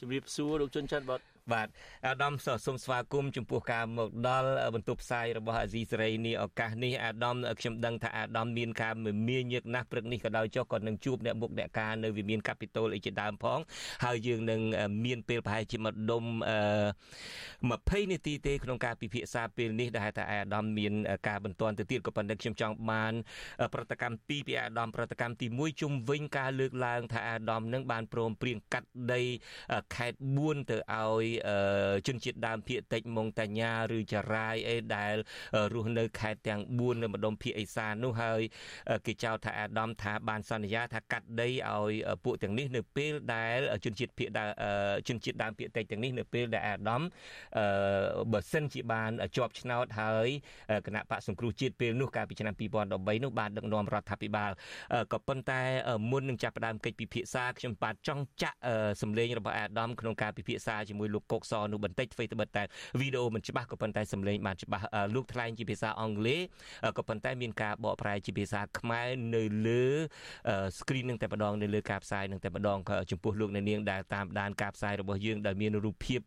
[0.00, 1.68] ជម្រាបសួរលោកជុនច័ន្ទបាទ បាទ
[2.06, 2.32] អាដាម
[2.66, 13.58] សូមស្វាគមន៍ចំពោះការមកដល់បន្ទប់ផ្សាយរបស់អាស៊ីសេរីនេះឱកាសនេះអាដាមខ្ញុំដឹងថាអាដាមមានការមមាញឹកណាស់ព្រឹកនេះក៏ដោយចុះក៏នឹងជួបអ្នកមុខអ្នកការនៅវិមានកាពីតូលអីជាដើមផង
[14.04, 14.60] ហើយយើងនឹង
[15.04, 16.24] មានពេលប្រហែលជាមួយដុំ
[17.32, 20.92] 20នាទីទេក្នុងការពិភាក្សាពេលនេះដែលថាអាដាមមាន
[21.28, 23.12] ការបន្ទាន់ទៅទៀតក៏ប៉ុន្តែខ្ញុំចង់បាន
[23.74, 29.22] ប្រតិកម្មពីពីអាដាមប្រតិកម្មទី1ជុំវិញការលើកឡើងថាអាដាមនឹងបានព្រមព្រៀងកាត់ដី
[29.94, 31.33] ខេត្ត4ទៅឲ្យ
[32.06, 35.14] ជនជាតិដើមភាគតិចម៉ុងតាញ៉ាឬចារាយអីដែល
[35.74, 38.40] រស់នៅខេត្តទាំង4នៅម្ដុំភាគឦសាននោះហើយ
[39.06, 41.92] គេចោទថាអាដាមថាបានសន្យាថាកាត់ដីឲ្យ
[42.24, 44.28] ពួកទាំងនេះនៅពេលដែលជនជាតិភាគ
[45.08, 47.02] ជនជាតិដើមភាគតិចទាំងនេះនៅពេលដែលអាដាម
[48.32, 50.28] បើសិនជាបានជាប់ឆ្នោតហើយ
[50.86, 54.50] គណៈបកសង្គ្រោះជាតិពេលនោះកាលពីឆ្នាំ2013នោះបានដឹកនាំរដ្ឋាភិបាល
[55.12, 55.60] ក៏ប៉ុន្តែ
[56.10, 58.58] មុននឹងចាប់ផ្ដើមកិច្ចពិភាក្សាខ្ញុំបាទចង់ចាក់
[59.02, 62.62] សម្លេងរបស់អាដាមក្នុងការពិភាក្សាជាមួយលោកកុកសនោះបន្តិចធ្វើទៅបិទតែ
[63.00, 64.84] វីដេអូមិនច្បាស់ក៏ប៉ុន្តែសំឡេងបានច្បាស់
[65.14, 66.40] លោកថ្លែងជាភាសាអង់គ្លេស
[66.98, 69.84] ក៏ប៉ុន្តែមានការបកប្រែជាភាសាខ្មែរនៅលើ
[70.78, 72.78] screen នឹងតែម្ដងនៅលើការផ្សាយនឹងតែម្ដង
[73.10, 76.20] ចំពោះលោកអ្នកនាងដែលតាមដានការផ្សាយរបស់យើងដែលមានរូបភាព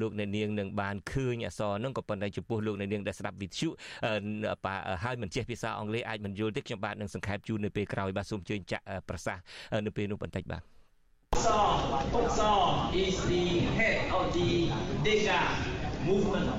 [0.00, 3.68] លោកអ្នកនាងនឹងបានឃើញអក្សរនឹងក៏ប៉ុន្តែចំពោះលោកអ្នកនាងដែលស្ដាប់វិទ្យុ
[5.04, 9.42] ហើយមិនចេះភាសាអង់គ្លេសអាចមិនយល់ទេខ្ញុំបាទនឹងសង្ខេបជូននៅពេលក្រោយបាទសូមជើញចាក់ប្រសាសន៍
[9.86, 10.73] នៅពេលនោះបន្តិចបាទ
[11.44, 14.68] Oksaw, Oksaw is the head of the
[15.04, 15.42] Deca
[16.06, 16.50] movement,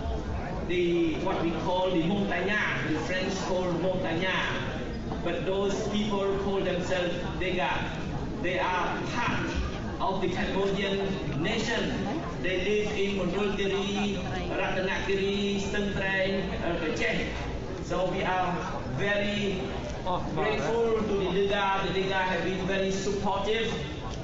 [0.68, 4.84] the what we call the Montagnard, the French call Montagnard,
[5.24, 7.72] but those people call themselves Deca.
[8.44, 9.50] They are part
[10.02, 11.98] of the Cambodian nation.
[12.44, 14.22] They live in Mondulkiri,
[14.54, 18.54] Ratanakiri, Stentrang, uh, So we are
[18.98, 19.62] very
[20.36, 21.82] grateful to the Liga.
[21.88, 23.74] The Liga have been very supportive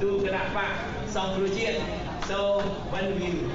[0.01, 0.73] to Kanapak
[1.13, 1.77] Samrujian.
[2.25, 3.45] So when we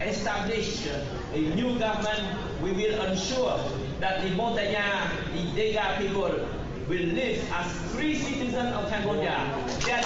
[0.00, 2.24] establish a new government,
[2.64, 3.60] we will ensure
[4.00, 6.32] that the Montagna, the Dega people
[6.88, 9.36] will live as free citizens of Cambodia.
[9.84, 10.00] Their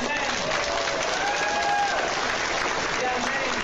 [2.99, 3.55] their land,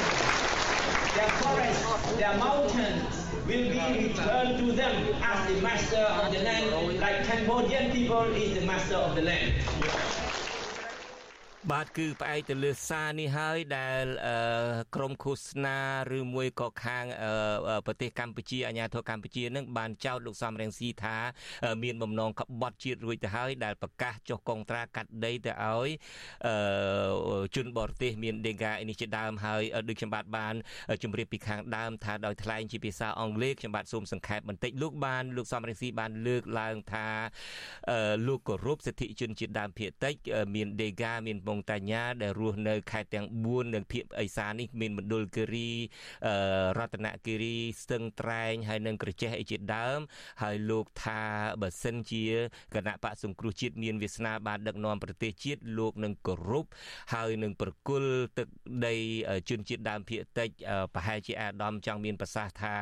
[1.18, 4.94] their forests, their mountains will be returned to them
[5.26, 10.31] as the master of the land, like Cambodian people is the master of the land.
[11.70, 14.04] បាទគឺផ្អែកទៅលើសារនេះហើយដែល
[14.94, 15.78] ក្រមឃោសនា
[16.18, 17.04] ឬមួយក៏ខាង
[17.86, 21.16] ប្រទេសកម្ពុជាអាញាធរកម្ពុជានឹងបានចោទលោកសំរងស៊ីថា
[21.82, 25.88] មានបំណងក្បត់ជាតិរួចទៅហើយដែលប្រកាសចុះកងត្រាកាត់ដីទៅឲ្យ
[27.56, 30.54] ជនបរទេសមានដេហ្កានេះជាដើមហើយដូចខ្ញុំបាទបាន
[31.02, 37.06] ជម្រាបពីខាងដើមថាដោយថ្លែងជាភាសាអង់គ្លេសខ្ញុំបាទសូមសង្ខេបបន្តិចលោកបានលោកសំរងស៊ីបានលើកឡើងថា
[38.26, 40.14] លោកគោរពសិទ្ធិជនជាតិដើមភាគតិច
[40.54, 45.70] មានដេហ្កាមានម៉ុងតាញ៉ាដែលរស់នៅខេត្តទាំង4និងភៀកអេសាននេះមានមណ្ឌលគិរី
[46.78, 49.98] រតនគិរីស្ទឹងត្រែងហើយនិងក្រចេះអីជាដើម
[50.42, 51.20] ហើយលោកថា
[51.62, 52.24] បើសិនជា
[52.74, 56.66] គណៈបកសង្គ្រោះជាតិមានវាសនាបានដឹកនាំប្រទេសជាតិលោកនឹងគោរព
[57.14, 58.48] ហើយនឹងប្រគល់ទឹក
[58.86, 58.96] ដី
[59.50, 60.50] ជនជាតិដើមភាគតិច
[60.94, 62.74] ប្រហែលជាអាដាមចង់មានប្រសាសន៍ថា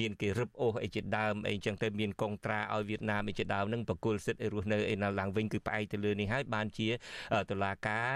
[0.00, 6.88] មានគេរឹបអូសអីជាដើមអីចឹងទៅមានកងត្រាឲ្យវៀតណាមអីជាដើមនឹងប្រគល់សិទ្ធិឲ្យរស់នៅឯនៅឡើងវិញគឺផ្អែកទៅលើនេះហើយបានជា
[7.50, 8.06] តុលាការ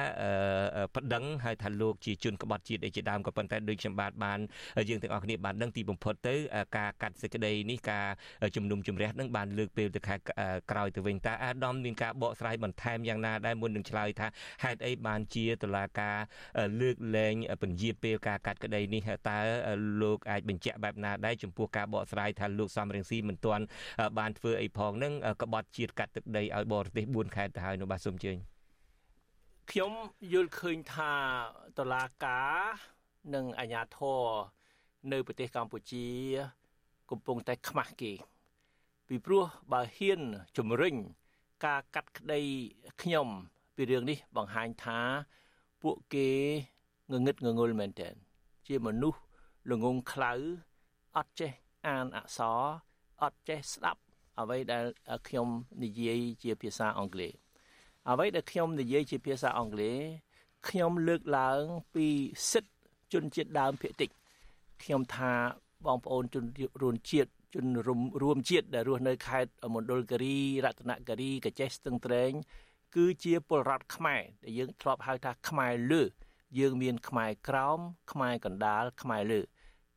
[0.97, 4.39] ប្តឹងហើយថាលោកជាជនក្បត់ជាតិអីជាដើមក៏ប៉ុន្តែដូចខ្ញុំបាទបាន
[4.89, 6.35] យើងទាំងអស់គ្នាបានដឹងទីបំផុតទៅ
[6.77, 8.07] ការកាត់សេចក្តីនេះការ
[8.57, 10.15] ជំនុំជម្រះនឹងបានលើកពេលទៅខែ
[10.71, 14.27] ក្រោយទៅវិញតើអាដាមមានការបកស្រាយបន្ថែមយ៉ាងណាដែរមុននឹងឆ្លើយថា
[14.65, 16.17] ហេតុអីបានជាតុលាការ
[16.81, 19.39] លើកលែងពន្យាពេលការកាត់ក្តីនេះតើ
[20.03, 23.65] លោកអាចបញ្ជាក់បែបណាដែរចំពោះការបកស្រាយថាលោកសំរងស៊ីមិនទាន់
[24.19, 28.58] បានធ្វើអីផងនឹងក្បត់ជាតិកាត់ទឹកដីឲ្យបរទេស4ខែទៅហើយនោះបាទសូមអញ្ជើញ
[29.73, 29.93] ខ្ញុំ
[30.33, 31.13] យល់ឃើញថា
[31.79, 32.59] តឡាការ
[33.35, 34.23] និងអាជ្ញាធរ
[35.13, 36.07] នៅប្រទេសកម្ពុជា
[37.11, 38.13] កំពុងតែខ្មាស់គេ
[39.09, 40.21] ពីព្រោះបើហ៊ាន
[40.57, 40.97] ជំរុញ
[41.65, 42.41] ការកាត់ក្តី
[43.03, 43.29] ខ្ញុំ
[43.77, 44.99] ពីរឿងនេះបង្ហាញថា
[45.83, 46.29] ពួកគេ
[47.11, 48.15] ងងឹតងងុលមែនទែន
[48.67, 49.21] ជាមនុស្ស
[49.71, 50.33] ល្ងងខ្លៅ
[51.17, 51.53] អត់ចេះ
[51.87, 52.61] អានអក្សរ
[53.23, 54.01] អត់ចេះស្ដាប់
[54.39, 54.85] អ្វីដែល
[55.29, 55.49] ខ្ញុំ
[55.83, 57.33] និយាយជាភាសាអង់គ្លេស
[58.07, 59.99] អ្វីដែលខ្ញុំនិយាយជាភាសាអង់គ្លេស
[60.69, 61.63] ខ្ញុំលើកឡើង
[61.95, 62.07] ពី
[62.51, 62.73] សិទ្ធិ
[63.13, 64.11] ជនជាតិដើមភាគតិច
[64.83, 65.33] ខ្ញុំថា
[65.87, 66.45] បងប្អូនជន
[66.83, 67.67] រួមជាតិជន
[68.23, 72.33] រួមជាតិដែលរស់នៅខេត្តមណ្ឌលគិរីរតនគិរីកញ្ចេះស្ទឹងត្រែង
[72.95, 76.03] គឺជាពលរដ្ឋខ្មែរដែលយើងធ្លាប់ហៅថាខ្មែរលើ
[76.59, 77.79] យើងមានខ្មែរក្រោម
[78.13, 79.41] ខ្មែរកណ្ដាលខ្មែរលើ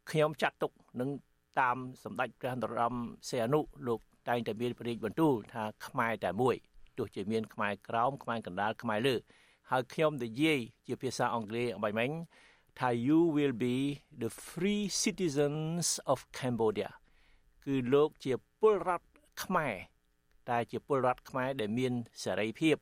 [0.09, 1.09] ខ្ញុំចាត់ទុកនឹង
[1.59, 2.95] តាមសម្ដេចព្រះនរោត្តម
[3.29, 6.55] សីហនុលោកតែងតែមានព្រះរាជបន្ទូលថាខ្មែរតែមួយ
[6.97, 9.15] ទោះជាមានខ្មែរក្រោមខ្មែរកណ្ដាលខ្មែរលើ
[9.71, 12.11] ហើយខ្ញុំនិយាយជាភាសាអង់គ្លេសអ្វីមិញ
[12.79, 13.77] ថា you will be
[14.21, 16.89] the free citizens of Cambodia
[17.65, 19.07] គឺលោកជាពលរដ្ឋ
[19.43, 19.75] ខ្មែរ
[20.49, 22.75] តែជាពលរដ្ឋខ្មែរដែលមានសេរីភាព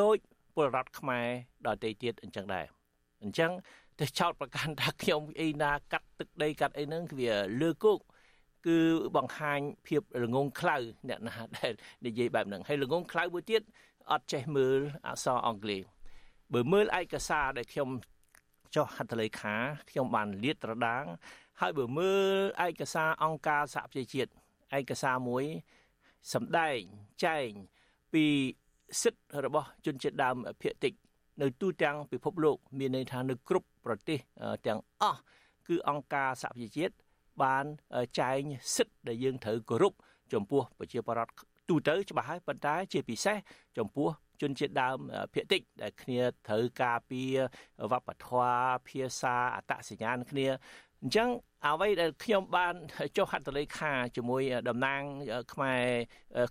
[0.00, 0.16] ដោយ
[0.54, 1.26] ពលរដ្ឋខ្មែរ
[1.66, 2.66] ដទៃទៀតអញ្ចឹងដែរ
[3.22, 3.50] អញ្ចឹង
[4.00, 8.00] ទៅចោតប្រកាន់ថាខ្ញុំអីណាកាត់ទឹកដីកាត់អីហ្នឹងគឺវាលើគោក
[8.66, 8.78] គឺ
[9.16, 10.76] បង្ហាញភាពល្ងងខ្លៅ
[11.08, 11.72] អ្នកណាដែល
[12.06, 13.62] និយាយបែបហ្នឹងហើយល្ងងខ្លៅមួយទៀត
[14.12, 15.82] អត់ចេះមើលអក្សរអង់គ្លេស
[16.52, 17.88] បើមើលឯកសារដែលខ្ញុំ
[18.74, 19.54] ចុះហត្ថលេខា
[19.90, 21.04] ខ្ញុំបានលាតត្រដាង
[21.60, 22.26] ហើយបើមើល
[22.66, 24.30] ឯកសារអង្គការសហប្រជាជាតិ
[24.78, 25.44] ឯកសារមួយ
[26.32, 26.78] សម្ដែង
[27.24, 27.48] ចែង
[28.12, 28.24] ពី
[29.02, 30.92] សិទ្ធិរបស់ជនជាតិដើមភាគតិច
[31.42, 34.18] នៅទូទាំងពិភពលោក មានន័យថានៅគ្រប់ប្រទេស
[34.66, 35.20] ទាំងអស់
[35.68, 36.94] គឺអង្គការសហប្រជាជាតិ
[37.42, 37.64] បាន
[38.20, 38.40] ចែង
[38.76, 39.92] សិទ្ធិដែលយើងត្រូវគោរព
[40.32, 41.32] ចំពោះប្រជាពលរដ្ឋ
[41.68, 43.36] ទូទៅច្បាស់ហើយប៉ុន្តែជាពិសេស
[43.78, 44.08] ចំពោះ
[44.40, 44.98] ជនជាតិដើម
[45.34, 47.34] ភាគតិចដែលគ្នាត្រូវការពារ
[47.92, 50.46] វប្បធម៌ភាសាអត្តសញ្ញាណគ្នា
[51.02, 51.28] អញ្ចឹង
[51.66, 52.74] អ្វីដែលខ្ញុំបាន
[53.16, 55.00] ចុះហត្ថលេខាជាមួយតំណាង
[55.52, 55.84] ខ្មែរ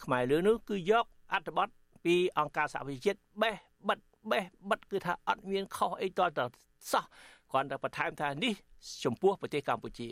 [0.04, 1.68] ខ្មែរលើនោះគឺយកអត្ថបទ
[2.06, 3.56] ពីអង្គការសហប្រជាជាតិបេះ
[3.90, 4.00] បិទ
[4.32, 6.40] បេះបិទគឺថាអត់មានខុសអីតត
[6.92, 7.06] សោះ
[7.52, 8.54] គ្រាន់តែបន្ថែមថានេះ
[9.04, 10.08] ចំពោះប្រទេសកម្ពុជា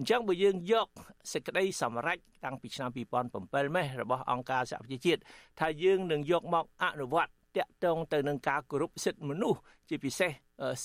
[0.00, 0.88] អញ្ចឹងបើយើងយក
[1.32, 5.20] សេចក្តីសម្រេចតាំងពីឆ្នាំ2007ម៉េះរបស់អង្គការសហប្រជាជាតិ
[5.60, 10.30] ថាយើងនឹងយកមកអនុវត្តតាក់ទងទៅនឹងការគោរពសិទ្ធិមនុស្សជាពិសេស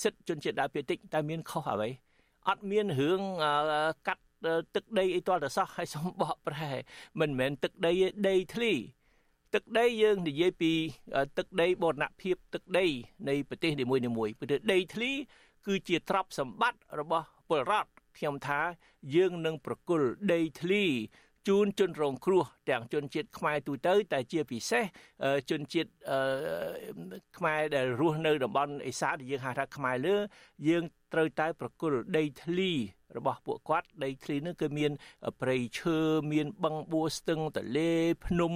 [0.02, 1.90] សិទ្ធិជនជាតិដើមភាគតិចតើមានខុសអ្វី
[2.48, 3.20] អត់មានរឿង
[4.06, 4.24] កាត់
[4.74, 6.70] ទឹកដីអីទាល់តែសោះហើយសំបកប្រែ
[7.20, 7.92] មិនមែនទឹកដី
[8.28, 8.72] ដីធ្លី
[9.54, 10.72] ទឹកដីយើងនិយាយពី
[11.38, 12.86] ទឹកដីបូរណភាពទឹកដី
[13.28, 15.10] នៃប្រទេសនីមួយៗប្រទេសដីធ្លី
[15.66, 18.60] គឺជាទ្រព្យសម្បត្តិរបស់ពលរដ្ឋ ខ្ញុំថា
[19.14, 20.84] យើងនឹងប្រគល់ដីធ្លី
[21.48, 24.84] ជូនជនរងគ្រោះទាំងជនជាតិខ្មែរទូទៅតែជាពិសេស
[25.50, 25.90] ជនជាតិ
[27.36, 30.16] ខ្មែរដែលរស់នៅតំបន់អេសានដែលយើងហៅថាខ្មែរលើ
[30.68, 32.72] យើងត្រូវតែប្រគល់ដីធ្លី
[33.16, 34.92] របស់ពួកគាត់ដីធ្លីនោះគឺមាន
[35.40, 35.98] ព្រៃឈើ
[36.32, 37.92] មានបឹងបួស្ទឹងទលេ
[38.26, 38.54] ភ្នំ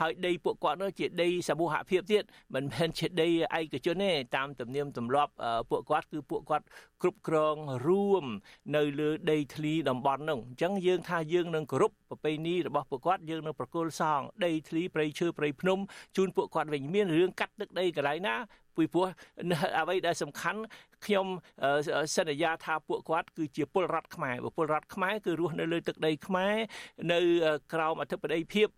[0.00, 3.28] ហើយដីពួកគាត់នោះជាដីសមូហភាពទៀតមិនមែនជាដី
[3.58, 5.32] ឯកជនទេតាមទំនៀមទម្លាប់
[5.70, 6.66] ពួកគាត់គឺពួកគាត់
[7.02, 7.56] គ្រប់គ្រង
[7.86, 8.24] រួម
[8.76, 15.78] នៅលើដីធ្លីតំបន់នោះអញ្ចឹងយើងថាយើងនឹងគោរពប្រពៃណីរបស់ពួកគាត់យើងនឹងប្រគល់សងដីធ្លីព្រៃឈើព្រៃភ្នំ
[16.16, 18.36] ជូនពួកគាត់វិញមានរឿងកាត់ទឹកដីកន្លែងណា
[18.76, 19.06] ពីព្រោះ
[19.78, 20.60] អ្វីដែលសំខាន់
[21.04, 21.26] ខ្ញុំ
[22.16, 26.54] សន្យាថាពួកគាត់គឺជាពលរដ្ឋខ្មែរពលរដ្ឋខ្មែរគឺរស់នៅលើទឹកដីខ្មែរ
[27.12, 27.18] នៅ
[27.72, 28.68] ក្រោមអធិបតេយ្យភាព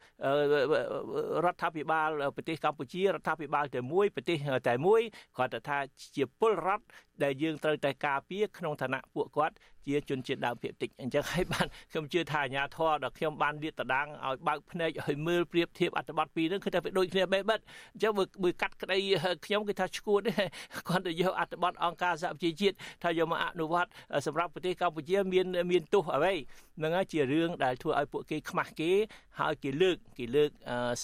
[1.44, 4.36] រដ្ឋាភិបាលប្រទេសកម្ពុជារដ្ឋាភិបាលតែមួយប្រទេស
[4.68, 5.00] តែមួយ
[5.38, 5.78] គាត់ថា
[6.16, 6.84] ជាពលរដ្ឋ
[7.22, 9.54] ដែលយើងត្រូវតែការពារក្នុងឋានៈពួកគាត់
[9.86, 17.60] ជាជនជាតិដើមភាគតិចអញ្ចឹងហើយបានខ្ញុំជឿថាអាញាធរដល់ខ្ញុំបានលាតត្រដាងឲ្យបើកភ្នែកឲ្យមើលប្រៀបធៀបអត្ថបទពីរហ្នឹងគឺថាវាដូចគ្នាបែបបិទ
[17.92, 18.12] អញ្ចឹង
[18.44, 18.98] បើកាត់ក្តី
[19.46, 20.32] ខ្ញុំគឺថាឈួតទេ
[20.88, 23.90] គាត់ទៅយកអត្ថបទអង្គការសហប្រជាជាតិថាយកមកអនុវត្ត
[24.26, 26.34] សម្រាប់ប្រទេសកម្ពុជាមានមានទោសអ្វី
[26.78, 28.92] ហ្នឹងហើយជារឿងដែលធ្វើឲ្យពួកគេខ្មាស់គេ
[29.40, 30.50] ហើយគេលើកគេលើក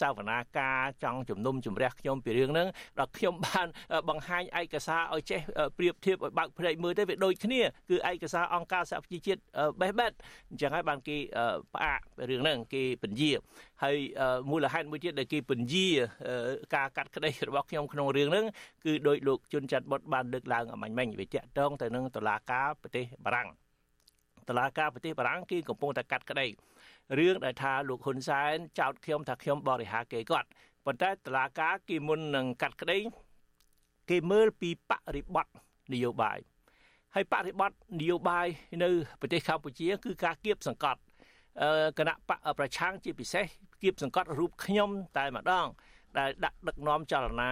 [0.01, 3.67] សាវនាការចង់ជំនុំជម្រះខ្ញុំពីរឿងហ្នឹងដល់ខ្ញុំបាន
[4.09, 5.41] បង្ហាញឯកសារឲ្យចេះ
[5.79, 9.41] ប្រៀបធៀបឲ្យបើកភ្នែកមើលទៅវាដូចគ្នាគឺឯកសារអង្គការសហប្រជាជាតិ
[9.81, 10.13] បេះបិទ
[10.51, 11.17] អញ្ចឹងហើយបានគេ
[11.75, 13.33] ផ្អាករឿងហ្នឹងគេពន្យា
[13.83, 13.97] ហើយ
[14.51, 15.89] មូលហេតុមួយទៀតដែលគេពន្យា
[16.75, 18.47] ការកាត់ក្តីរបស់ខ្ញុំក្នុងរឿងហ្នឹង
[18.85, 23.49] គឺដោយលោកជុនច័ន្ទបុតបានលើកឡើងអមាញ់មិញវាតាក់ទងទៅនឹងតុលាការប្រទេសបារាំង
[24.49, 26.47] តឡាការប្រទេសបារាំងគេកំពុងតែកាត់ក្តី
[27.19, 30.49] រឿងដែលថាលោកហ៊ុនសែនចោទខ្ញុំថាខ្ញុំបរិហាគេគាត់
[30.87, 32.99] ប៉ុន្តែតឡាការគេមុននឹងកាត់ក្តី
[34.11, 35.53] គេមើលពីបរិបត្តិ
[35.93, 36.39] នយោបាយ
[37.15, 38.47] ហើយបរិបត្តិនយោបាយ
[38.83, 41.01] នៅប្រទេសកម្ពុជា គឺការគៀបសង្កត់
[41.99, 43.45] គណៈបកប្រឆាំងជាពិសេស
[43.83, 45.67] គៀបសង្កត់រូបខ្ញុំតែម្ដង
[46.19, 47.51] ដែលដាក់ដឹកនាំចលនា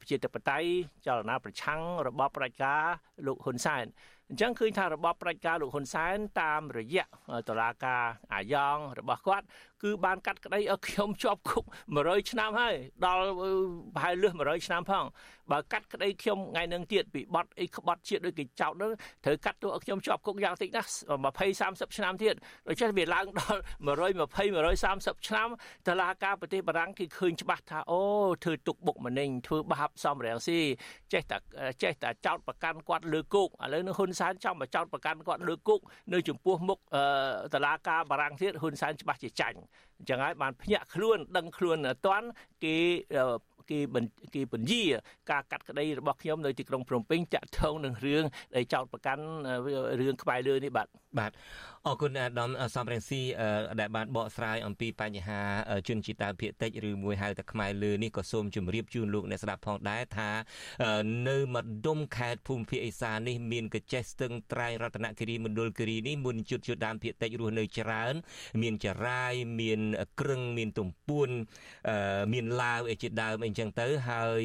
[0.00, 0.68] ប្រជាធិបតេយ្យ
[1.06, 2.82] ចលនាប្រឆាំងរបបប្រជាការ
[3.26, 3.84] លោកហ៊ុនសែន
[4.28, 7.04] អញ្ចឹងឃើញថារបបប្រជាការលោកហ៊ុនសែនតាមរយៈ
[7.48, 9.46] តឡាការអាយ៉ងរបស់គាត់
[9.82, 11.64] គឺបានកាត់ក្តីឲ្យខ្ញុំជាប់គុក
[11.98, 13.24] 100ឆ្នាំហើយដល់
[13.94, 15.04] ប្រហែលលឿស100ឆ្នាំផង
[15.50, 18.90] បើកាត់ក្តីខ្ញុំថ្ងៃនឹងទៀតពីបត់អីក្បត់ជាតិដូចគេចោតនោះ
[19.24, 22.34] ត្រូវកាត់ទោសឲ្យខ្ញុំជាប់គុកយ៉ាងតិចណាស់20 30ឆ្នាំទៀត
[22.68, 24.46] ដូច្នេះវាឡើងដល់120
[25.16, 25.48] 130ឆ្នាំ
[25.86, 28.00] តឡាការប្រទេសបារាំងគេឃើញច្បាស់ថាអូ
[28.44, 30.58] ធ្វើទុកបុកម្នេញធ្វើបាបសំរាំងស៊ី
[31.12, 31.36] ចេះតែ
[31.82, 35.80] ចេះតែចោតប្រកាន់គាត់លើគុកឥឡូវនឹងហ៊ុនសែនចង់មកចោតប្រកាន់គាត់លើគុក
[36.12, 36.78] នៅចំពោះមុខ
[37.54, 39.60] តឡាការបារាំងទៀតហ៊ុនសែនច្បាស់ជាចាញ់
[39.98, 42.28] អញ្ចឹងហើយបានភ្ញាក់ខ្លួនដឹងខ្លួនអត់តាន់
[42.64, 42.76] គេ
[43.70, 43.78] គេ
[44.34, 44.84] គេពន្យា
[45.30, 49.24] ការកាត់ក្តីរបស់ខ្ញុំនៅទីក្រុងភ្នំពេញតាក់ទងនឹងរឿងដែលចោតប្រកាន់
[50.00, 51.30] រឿងក្បែរលើនេះបាទបាទ
[51.88, 53.22] អរគុណអាដាមសំរងស៊ី
[53.80, 55.40] ដែលបានបកស្រាយអំពីបញ្ហា
[55.88, 60.30] ជនជាតិដើមភាគតិចឬមួយហៅថាខ្មែរលើនេះក៏សូមជម្រាបជូនលោកអ្នកស្ដាប់ផងដែរថា
[61.28, 68.14] នៅម្ដុំខេត្តភូមិភាគឦសាននេះមានកចេះស្ទឹងត្រែងរតនគិរីមណ្ឌលគិរីនេះមុនជុតជុតដើមភាគតិចរស់នៅច្រើន
[68.62, 69.80] មានចរាយមាន
[70.20, 71.28] ក្រឹងមានទំពួន
[72.32, 74.40] មានឡាវអីជាដើមអីចឹងទៅហើយ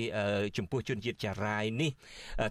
[0.58, 1.92] ចំពោះជនជាតិចរាយនេះ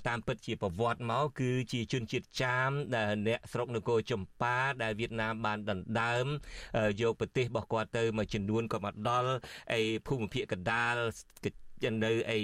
[0.09, 6.27] តាមពិតជាប្រវត្តិមកគឺជាជនជាតិចាមដែលអ្នកស្រុកនគរចម្ប៉ាដែលវៀតណាមបានដណ្ដើម
[7.01, 9.31] យកប្រទេសរបស់គាត់ទៅមួយចំនួនក៏មកដល់
[9.79, 10.95] ឯភូមិភាគកណ្ដាល
[12.05, 12.39] នៅអី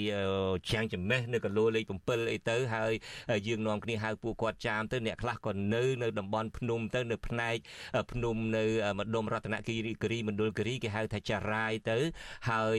[0.71, 2.93] ជាងចម្មេះនៅកលោលេខ7អីទៅហើយ
[3.47, 7.57] យើងនាំគ្នាហៅពួកគាត់ចាមទៅអ្នកខ្លះក៏នៅនៅតំបន់ភ្នំទៅនៅផ្នែក
[8.13, 8.65] ភ្នំនៅ
[8.99, 11.99] ម្ដុំរតនគិរីគិរីមណ្ឌលគិរីគេហៅថាចារាយទៅ
[12.51, 12.79] ហើយ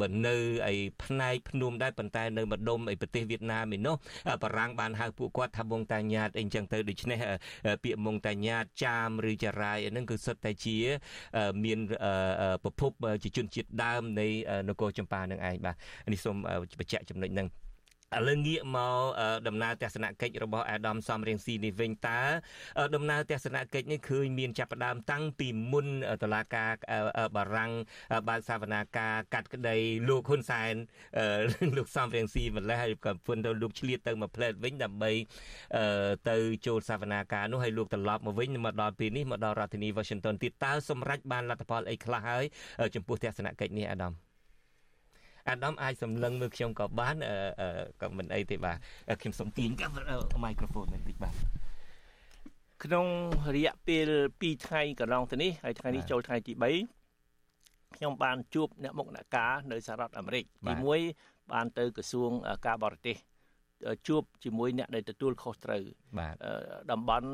[0.00, 3.94] បើនៅអីផ្នែកភ្នំដែរប៉ុន្តែនៅម្ដុំអីប្រទេសវៀតណាមឯនោះ
[4.42, 7.18] បារាំងបានហៅពួកគាត់ថាបងតាញាតអីចឹងទៅដូច្នេះ
[7.82, 10.78] ពាក្យបងតាញាតចាមឬចារាយហ្នឹងគឺសុទ្ធតែជា
[11.64, 11.78] មាន
[12.64, 14.28] ប្រភពជាជនជាតិដើមនៃ
[14.68, 15.75] នគរចម្ប៉ានឹងឯងបាទ
[16.12, 16.36] នេះសូម
[16.80, 17.48] បញ្ជាក់ចំណុចហ្នឹង
[18.14, 19.02] ឥឡូវងាកមក
[19.48, 22.20] ដំណើរទស្សនកិច្ចរបស់អាដាមសំរៀងស៊ីនេះវិញតើ
[22.94, 25.86] ដំណើរទស្សនកិច្ចនេះឃើញមានចាប់ផ្ដើមតាំងពីមុន
[26.22, 26.70] តឡាការ
[27.36, 27.72] បារាំង
[28.28, 29.76] បើកសវនាការកាត់ក្តី
[30.08, 30.74] លោកហ៊ុនសែន
[31.76, 35.10] លោកសំរៀងស៊ីម្លេះហើយក៏ពុនទៅលោកឆ្លៀតទៅមកផ្លែតវិញដើម្បី
[36.30, 36.36] ទៅ
[36.66, 42.44] ចូលសវនាការនោះហើយលោកត្រឡប់មកវិញមកដល់ពេលនេះមកដល់រដ្ឋធានី Washington ទៀតតើសម្រេចបានលទ្ធផលអីខ្លះហើយ
[42.94, 44.25] ចំពោះទស្សនកិច្ចនេះអាដាម
[45.48, 47.16] អាដាមអាចសម្លឹងមើលខ្ញុំក៏បាន
[48.02, 48.76] ក៏មិនអីទេបាទ
[49.20, 49.68] ខ្ញុំសូមទាញ
[50.44, 51.34] មីក្រូហ្វូនបន្តិចបាទ
[52.84, 53.06] ក្នុង
[53.56, 60.72] រយៈពេល2ថ្ងៃកន្លងទៅនេះហើយថ្ងៃនេះចូលថ្ងៃទី3ខ្ញុំបានជួបអ្នកមុខអ្នកការនៅសហរដ្ឋអាមេរិកទី
[61.12, 62.30] 1បានទៅក្រសួង
[62.66, 63.16] ការបរទេស
[64.08, 65.82] ជួបជាមួយអ្នកដែលទទួលខុសត្រូវ
[66.90, 67.30] តំបន់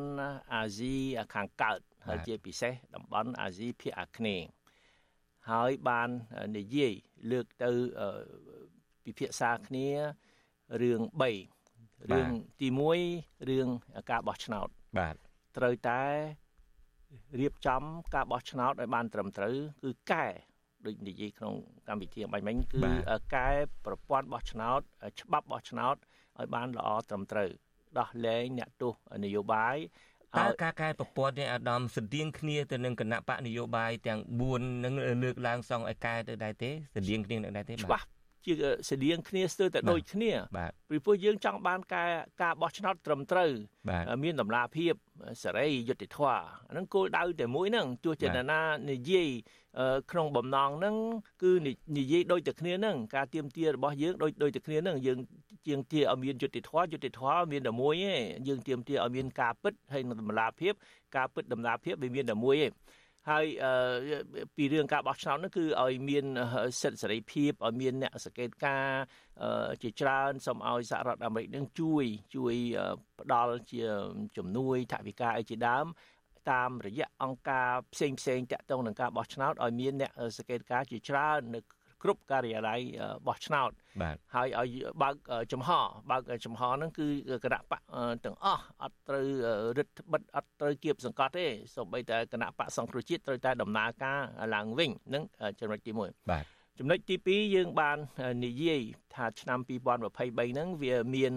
[0.53, 0.94] អាស៊ី
[1.35, 4.46] ខាងកើតហើយជាពិសេសតំបន់អាស៊ីភាគអាគ្នេយ៍
[5.51, 6.09] ហើយបាន
[6.59, 6.92] និយាយ
[7.31, 7.71] លើកទៅ
[9.05, 9.89] ពិភាក្សាគ្នា
[10.83, 11.01] រឿង
[11.57, 12.29] 3រឿង
[12.61, 12.69] ទី
[13.09, 13.69] 1រឿង
[14.11, 15.17] ការបោះឆ្នោតបាទ
[15.57, 16.03] ត្រូវតែ
[17.41, 17.83] រៀបចំ
[18.15, 20.27] ការបោះឆ្នោតឲ្យបានត្រឹមត្រូវគឺកែ
[20.87, 21.55] ដូចនិយាយក្នុង
[21.89, 22.81] កម្មវិធីបាញ់មិញគឺ
[23.35, 23.49] កែ
[23.87, 24.81] ប្រព័ន្ធបោះឆ្នោត
[25.21, 25.97] ច្បាប់បោះឆ្នោត
[26.39, 27.51] ឲ្យបានល្អត្រឹមត្រូវ
[27.99, 28.93] ដោះលែងអ្នកទោស
[29.25, 29.77] នយោបាយ
[30.38, 34.21] តើការកែប្រព័ន្ធនេះអាដាមស្តៀងគ្នាទៅនឹងគណៈបកនយោបាយទាំង
[34.53, 38.05] 4នឹងលើកឡើងសងឲ្យកែទៅដែរទេស្តៀងគ្នានឹងដែរទេច្បាស់
[38.47, 38.53] ជា
[38.91, 40.33] ស្តៀងគ្នាស្ទើរតែដូចគ្នា
[40.91, 42.11] ពីព្រោះយើងចង់បានការ
[42.43, 43.51] ការបោះឆ្នោតត្រឹមត្រូវ
[44.23, 44.93] មានតម្លាភាព
[45.43, 46.37] សេរីយុត្តិធម៌
[46.69, 49.29] អាហ្នឹងគោលដៅតែមួយហ្នឹងទោះជាណានិយាយ
[50.11, 50.97] ក្នុងបំណងហ្នឹង
[51.43, 51.53] គឺ
[51.99, 55.19] និយាយដូចតែគ្នាហ្នឹងការទៀមទារបស់យើងដូចដូចតែគ្នាហ្នឹងយើង
[55.67, 58.15] ជាងទាឲ្យមានយុត្តិធម៌យុត្តិធម៌មានតែមួយទេ
[58.49, 60.73] យើងទៀមទាឲ្យមានការពិតហើយនឹងតម្លាភាព
[61.17, 62.69] ការពិតតម្លាភាពវាមានតែមួយទេ
[63.31, 63.44] ហើយ
[64.56, 66.25] ពីរឿងការបោះឆ្នោតនោះគឺឲ្យមាន
[66.81, 68.87] សិទ្ធិសេរីភាពឲ្យមានអ្នកសង្កេតការ
[69.83, 72.04] ជាច្រើនសូមឲ្យសហរដ្ឋអាមេរិកនឹងជួយ
[72.35, 72.54] ជួយ
[73.20, 73.83] ផ្ដល់ជា
[74.37, 75.87] ជំនួយថវិកាអីជាដើម
[76.50, 81.60] តាមរយៈអង្គការផ្សេងផ្សេងតាក់ទងនឹងការបោះឆ្នោតឲ្យមានអ្នកសង្កេតការជាច្រើននៅ
[82.03, 82.81] គ្រប់ការិយាល័យ
[83.27, 83.71] បោះឆ្នោត
[84.03, 84.71] បាទហើយឲ្យ
[85.03, 85.15] បើក
[85.53, 85.71] ចំហ
[86.11, 87.07] បើកចំហហ្នឹងគឺ
[87.44, 87.83] គណៈបក
[88.25, 89.27] ទាំងអស់អត់ត្រូវ
[89.79, 91.46] រឹតបិទអត់ត្រូវគៀបសង្កត់ទេ
[91.77, 94.19] សូម្បីតែគណៈបកសង្គ្រោះជាតិត្រូវតែដំណើរការ
[94.55, 95.25] ឡើងវិញហ្នឹង
[95.61, 96.44] ចំណុចទី1បាទ
[96.79, 97.98] ចំណុចទី2យើងបាន
[98.44, 98.81] និយាយ
[99.15, 101.35] ថាឆ្នាំ2023ហ្នឹងវាមាន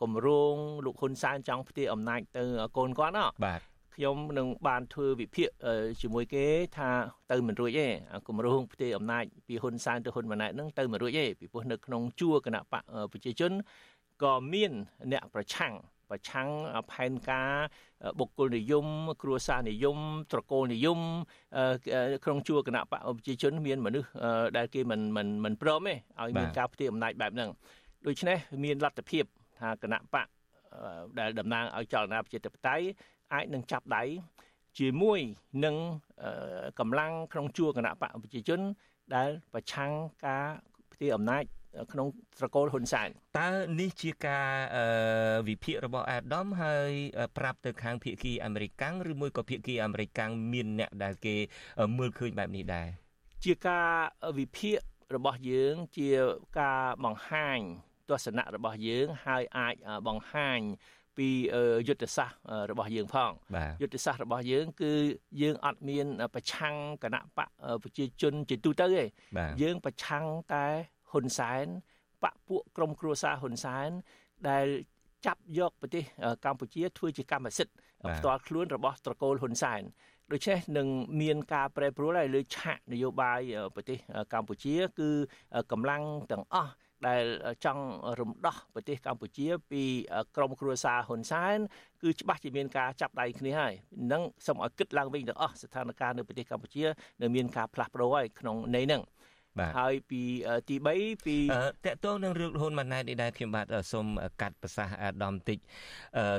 [0.00, 0.54] គម្រោង
[0.84, 2.44] លោកហ៊ុនសែនចង់ផ្ទេរអំណាចទៅ
[2.76, 3.60] កូនគាត់ណាបាទ
[3.94, 5.48] ខ្ញុំនឹងបានធ្វើវិភាគ
[6.02, 6.44] ជាមួយគេ
[6.76, 6.90] ថា
[7.30, 7.86] ទៅមិនរួចទេ
[8.28, 12.82] គម្រោងផ្ទេរអំណាចពីហ៊ុនសែនទៅហ៊ុនម៉ាណែតហ្នឹងទៅមិនរួចទេពីព្រោះនៅក្នុងជួរគណៈបក
[13.12, 13.52] ប្រជាជន
[14.22, 14.72] ក៏មាន
[15.12, 15.72] អ្នកប្រឆាំង
[16.10, 16.48] ប្រឆាំង
[16.92, 17.50] ផែនការ
[18.18, 18.86] បុគ្គលនិយម
[19.22, 19.98] គ្រួសារនិយម
[20.32, 20.98] ត្រកូលនិយម
[22.24, 24.08] ក្នុងជួរគណៈបកប្រជាជន មានមនុស្ស
[24.56, 27.50] ដែលគេមិនមិនមិនព្រមទេឲ្យមានការផ្ទេរអំណាចបែបហ្នឹង
[28.06, 29.24] ដូច្នេះមានលទ្ធភាព
[29.60, 30.26] ថាគណៈបក
[31.18, 32.84] ដែលតំណាងឲ្យចលនាប្រជាធិបតេយ្យ
[33.32, 34.02] អាចនឹងចាប់ដៃ
[34.78, 35.20] ជាមួយ
[35.64, 35.76] នឹង
[36.78, 38.60] កម្លាំងក្នុងជួរគណៈបកប្រជាជន
[39.14, 39.90] ដែលប្រឆាំង
[40.26, 40.44] ការ
[40.92, 41.44] ផ្ទេរអំណាច
[41.92, 42.06] ក្នុង
[42.38, 43.08] ត្រកូលហ៊ុនសែន
[43.38, 43.48] តើ
[43.80, 44.48] នេះជាការ
[45.48, 46.92] វិភាគរបស់អាដាមហើយ
[47.36, 51.36] ប្រាប់ទៅខាងភៀកគីអាមេរិកកាំងឬមួយក៏ភៀកគីអាមេរិកកាំងមានអ្នកដែលគេ
[51.98, 52.88] មើលឃើញបែបនេះដែរ
[53.44, 53.90] ជាការ
[54.38, 54.76] វិភាគ
[55.16, 56.08] របស់យើងជា
[56.60, 57.58] ការបង្ហាញ
[58.10, 59.74] ទស្សនៈរបស់យើងហើយអាច
[60.06, 60.60] បង្ហាញ
[61.20, 61.30] ពី
[61.88, 62.38] យុទ្ធសាស្ត្រ
[62.70, 63.30] របស់យើងផង
[63.82, 64.92] យុទ្ធសាស្ត្ររបស់យើង គឺ
[65.42, 67.48] យើងអត់មានប្រឆាំងគណៈបក
[67.82, 69.04] ប្រជាជនជាទូទៅទេ
[69.62, 70.66] យើងប្រឆាំងតែ
[71.10, 71.66] ហ៊ុនសែន
[72.22, 73.88] បកពួកក្រុមគ្រួសារហ៊ុនសែន
[74.48, 74.66] ដែល
[75.26, 76.04] ចាប់យកប្រទេស
[76.44, 77.74] កម្ពុជាធ្វើជាកម្មសិទ្ធិ
[78.16, 79.82] ផ្ទាល់ខ្លួនរបស់ត្រកូលហ៊ុនសែន
[80.32, 80.88] ដូច្នេះនឹង
[81.20, 83.40] មានការប្រែប្រួលហើយលើឆាកនយោបាយ
[83.74, 83.98] ប្រទេស
[84.32, 85.08] កម្ពុជា គឺ
[85.72, 86.02] កម្លាំង
[86.32, 86.72] ទាំងអស់
[87.08, 87.24] ដែល
[87.64, 87.84] ចង់
[88.20, 89.82] រំដោះប្រទេសកម្ពុជា ពី
[90.36, 91.58] ក្រមគ្រួសារហ៊ុនសែន
[92.02, 93.74] គឺច្បាស់ជាមានការចាប់ដៃគ្នាហើយ
[94.12, 96.84] នឹងសូមឲ្យគិតឡើងវិញទាំងអស់ស្ថានភាពនៅប្រទេសកម្ពុជា
[97.22, 99.02] នៅមានការផ្លាស់ប្ដូរហើយក្នុងន័យហ្នឹង
[99.78, 100.22] ហើយពី
[100.68, 101.36] ទី3ពី
[101.86, 104.06] តកតងនឹងរឿងហ៊ុនម៉ាណែតនេះដែរខ្ញុំបាទសូម
[104.40, 105.58] កាត់ប្រសាសន៍អាដាមតិច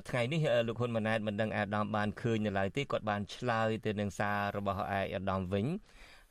[0.09, 5.65] ថ្ងៃនេះលោកហ៊ុនម៉ាណែតមិនដឹងអាដាមបានឃើញនៅឡើយទេគាត់បានឆ្លើយទៅនឹងសាររបស់ឯអាដាមវិញ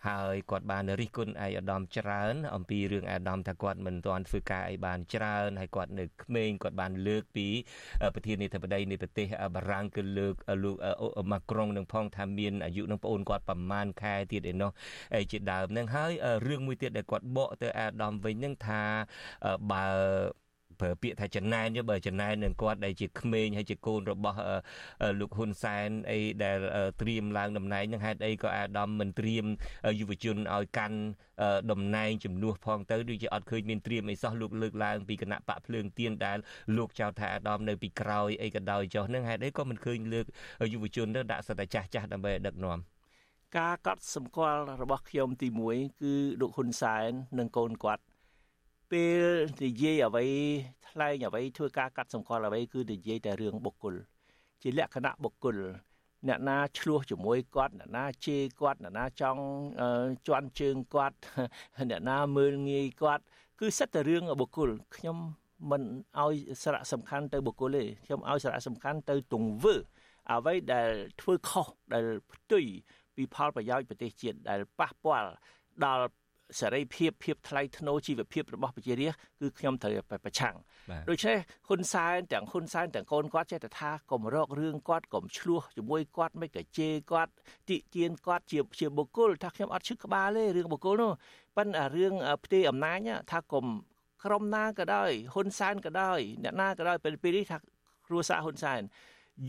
[0.09, 7.46] ហើយគាត់បានរិះគន់ឯអាដាមច្រើន អំពីរឿងអាដាមថាគាត់មិនទាន់ធ្វើការអីបានច្រើនហើយគាត់នៅក្មេងគាត់បានលើកពី
[8.14, 10.34] ប្រធានាធិបតីនៃប្រទេសបារាំងគឺលើក
[10.64, 10.76] លោក
[11.30, 14.70] ម៉ាក្រុងនឹងផងថាមានអាយុនឹងប្អូនគាត់ប្រមាណខែទៀតឯនោះ
[15.30, 16.12] ជាដើមនឹងហើយ
[16.46, 18.82] រឿងមួយទៀតដែលគាត់បកទៅអាដាមវិញនឹងថា
[19.72, 19.86] បើ
[20.81, 24.39] ប្រើពាក្យថាចំណែនបើចំណែននឹងគាត់ដែលជាក្មេងហើយជាកូនរបស់
[25.20, 26.59] លោកហ៊ុនសែនអីដែល
[27.01, 29.45] ត្រៀមឡើងតំណែងនឹងហេតុអីក៏អាដាមមិនត្រៀម
[30.01, 30.99] យុវជនឲ្យកាន់
[31.70, 36.39] តំណែងជំនួសផងទៅដូចជាអត់ឃើញមានត្រៀមអីសោះលោកលើកឡើងពីគណៈបកភ្លើងទៀនដែល
[36.76, 40.26] លោកចោទថាអាដាមនៅពីក្រោយអីក៏ដោយចុះនឹងហេតុអីក៏មិនឃើញលើក
[40.72, 42.78] យុវជនទៅដាក់សិតតែចាស់ចាស់ដើម្បីដឹកនាំ
[43.59, 48.03] ការកត់សម្គាល់របស់ខ្ញុំទី1គឺលោកហ៊ុនសែននិងកូនគាត់
[48.91, 49.24] ពេល
[49.64, 50.26] និយាយអ្វី
[50.88, 53.95] ថ្លែងអ្វីធ្វើការកាត់សម្គាល់អ្វីគឺនិយាយតែរឿងបុគ្គល
[54.62, 55.57] ជាលក្ខណៈបុគ្គល
[56.28, 59.43] អ្នកណាឆ្លោះជាមួយគាត់អ្នកណាជេរគាត់អ្នកណាចង់
[60.26, 61.16] ជន់ជើងគាត់
[61.91, 63.24] អ្នកណាមើលងាយគាត់
[63.61, 65.16] គឺសិតតែរឿងបុគ្គលខ្ញុំ
[65.70, 65.82] មិន
[66.18, 69.74] ឲ្យសារៈសំខាន់ទៅបុគ្គលទេខ្ញុំឲ្យសារៈសំខាន់ទៅទង្វើ
[70.30, 72.64] អ្វីដែលធ្វើខុសដែលផ្ទុយ
[73.16, 75.30] ពីផលប្រយោជន៍ប្រទេសជាតិដែលប៉ះពាល់
[75.84, 76.05] ដល់
[76.59, 79.92] សេរីភាពភាពថ្លៃថ្នូរជីវភាពរបស់ប្រជារាស្ត្រគឺខ្ញុំត្រូវ
[80.24, 80.55] ប្រឆាំង
[81.11, 81.38] ដូច្នេះ
[81.68, 87.32] ហ៊ុនសែនទាំងហ៊ុនសែនទាំងកូនគាត់ចេះតែថាកុំរករឿងគាត់កុំឆ្លោះជាមួយគាត់មិនក៏ជេរគាត់
[87.68, 91.12] តិទៀនគាត់ជាជាបុគ្គលថាខ្ញុំអត់ឈឹកក្បាលទេរឿងបុគ្គលនោះ
[91.57, 92.12] ប៉ុន្តែរឿង
[92.44, 92.98] ផ្ទេរអំណាច
[93.30, 93.64] ថាកុំ
[94.24, 97.59] ក្រុមណាក៏ដោយហ៊ុនសែនក៏ដោយអ្នកណាក៏ដោយពេលពេលនេះថា
[98.07, 98.82] គ្រួសារហ៊ុនសែន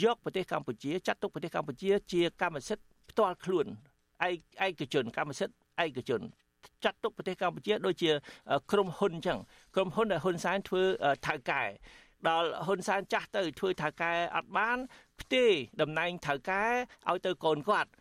[0.04, 3.66] យកប្រទេសកម្ពុជាចាត់ទុកប្រទេសកម្ពុជាជាកម្មសិទ្ធិផ្ទាល់ខ្លួន
[4.66, 6.22] ឯកជនកម្មសិទ្ធិឯកជន
[6.86, 8.12] ចាត់ទុកប្រទេសកម្ពុជាដូចជា
[8.72, 9.40] ក្រុមហ៊ុនអញ្ចឹង
[9.76, 10.84] ក្រុមហ៊ុនដែលហ៊ុនសែនធ្វើ
[11.28, 11.64] ថៅកែ
[12.28, 14.78] ដល់ហ៊ុនសែនចាស់ទៅធ្វើថៅកែអត់បាន
[15.22, 15.50] ផ្ទេរ
[15.82, 16.64] តំណែងថៅកែ
[17.10, 17.92] ឲ្យទៅកូនគាត់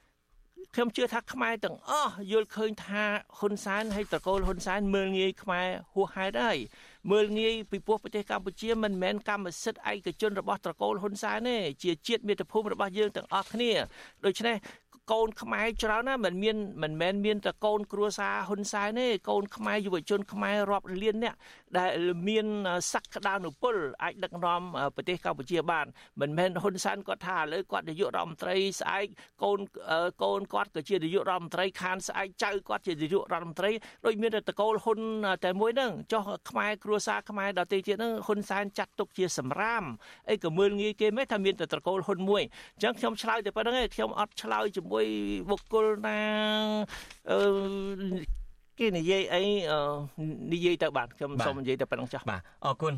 [0.75, 3.03] ខ្ញុំជឿថាខ្មែរទាំងអស់យល់ឃើញថា
[3.39, 6.59] ហ៊ុនសែនហើយត្រកូលហ៊ុនសែនមើលងាយខ្មែរហួសហេតុហើយ
[7.13, 13.73] មើលងាយពីព្រោះប្រទេសកម្ពុជាមិនមែនកម្មសិទ្ធិឯកជនរបស់ត្រកូលហ៊ុនសែនទេជាជាតិមាតុភូមិរបស់យើងទាំងអស់គ្នា
[14.25, 14.57] ដូច្នេះ
[15.13, 21.35] កូនខ្មែរច្រើនណាស់មិនមានមិនមែនមានតែកូនគ្រួសារហ៊ុនសែនទេកូនខ្មែរយុវជនខ្មែររាប់លានអ្នក
[21.79, 21.99] ដែល
[22.29, 22.47] មាន
[22.93, 24.63] សក្តានុពលអាចដឹកនាំ
[24.97, 25.87] ប្រទេសកម្ពុជាបាន
[26.21, 29.07] មិនមែនហ៊ុនសែនគាត់ថាឥឡូវគាត់នាយករដ្ឋមន្ត្រីស្អែក
[29.43, 29.59] កូន
[30.23, 33.71] កូនគាត់ក៏ជានាយករដ្ឋមន្ត្រីខានស្អែកចៅគាត់ជានាយករដ្ឋមន្ត្រី
[34.07, 34.99] ដូចមានតែតកូលហ៊ុន
[35.45, 39.85] តែមួយហ្នឹងចុះខ្មែរគ្រួសារខ្មែរដទៃទៀតហ្នឹងហ៊ុនសែនចាត់ទុកជាសម្រាម
[40.31, 42.43] អីក៏មើលងាយគេមិនថាមានតែតកូលហ៊ុនមួយ
[42.75, 45.07] អញ្ចឹងខ្ញុំឆ្លើយតែប៉ុណ្្នឹងឯងខ្ញុំអត់ឆ្លើយជាមួយ
[45.51, 46.21] បុគ្គលណា
[47.31, 48.40] អឺ
[48.81, 49.43] គេនិយាយអី
[50.55, 52.93] និយាយទៅបាទខ្ញុំសូមនិយាយតែប៉ុណ្្នឹងចាស់បាទអរគុណ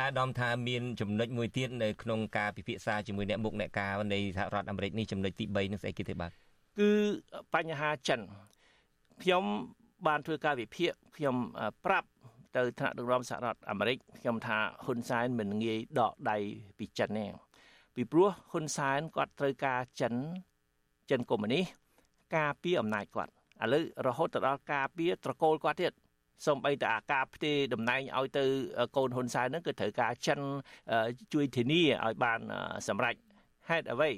[0.00, 6.30] អាដាមថាមានចំណុចមួយទៀតនៅក្នុងការពិភាក្សាជាមួយអ្នកមុខអ្នកការនៃសហរដ្ឋអាមេរិកនេះចំណុចទី3នឹងស្អីគេទេបាទ
[6.78, 6.90] គឺ
[7.54, 8.20] បញ្ហាចិន
[9.22, 9.44] ខ្ញុំ
[10.06, 11.36] បានធ្វើការវិភាគខ្ញុំ
[11.84, 12.08] ប្រាប់
[12.56, 16.36] ទៅថ្នាក់ដឹកនាំសហរដ្ឋអាមេរិកខ្ញុំថាហ៊ុនសែនមិនងាយដកដៃ
[16.78, 17.26] ពីចិនទេ
[17.94, 20.14] ពីព្រោះហ៊ុនសែនគាត់ត្រូវការចិន
[21.10, 21.64] ចិនកុម្មុយនីស
[22.36, 25.92] ការពារអំណាចគាត់ ឥឡូវរហូតទៅដល់ការពារត្រកូលគាត់ទៀត
[26.46, 28.44] សំបីតែអាការផ្ទេតំណែងឲ្យទៅ
[28.96, 30.40] កូនហ៊ុនសែនហ្នឹងគឺត្រូវការចិន
[31.32, 32.40] ជួយធានាឲ្យបាន
[32.88, 33.14] សម្រេច
[33.68, 34.10] ហេតុអ្វី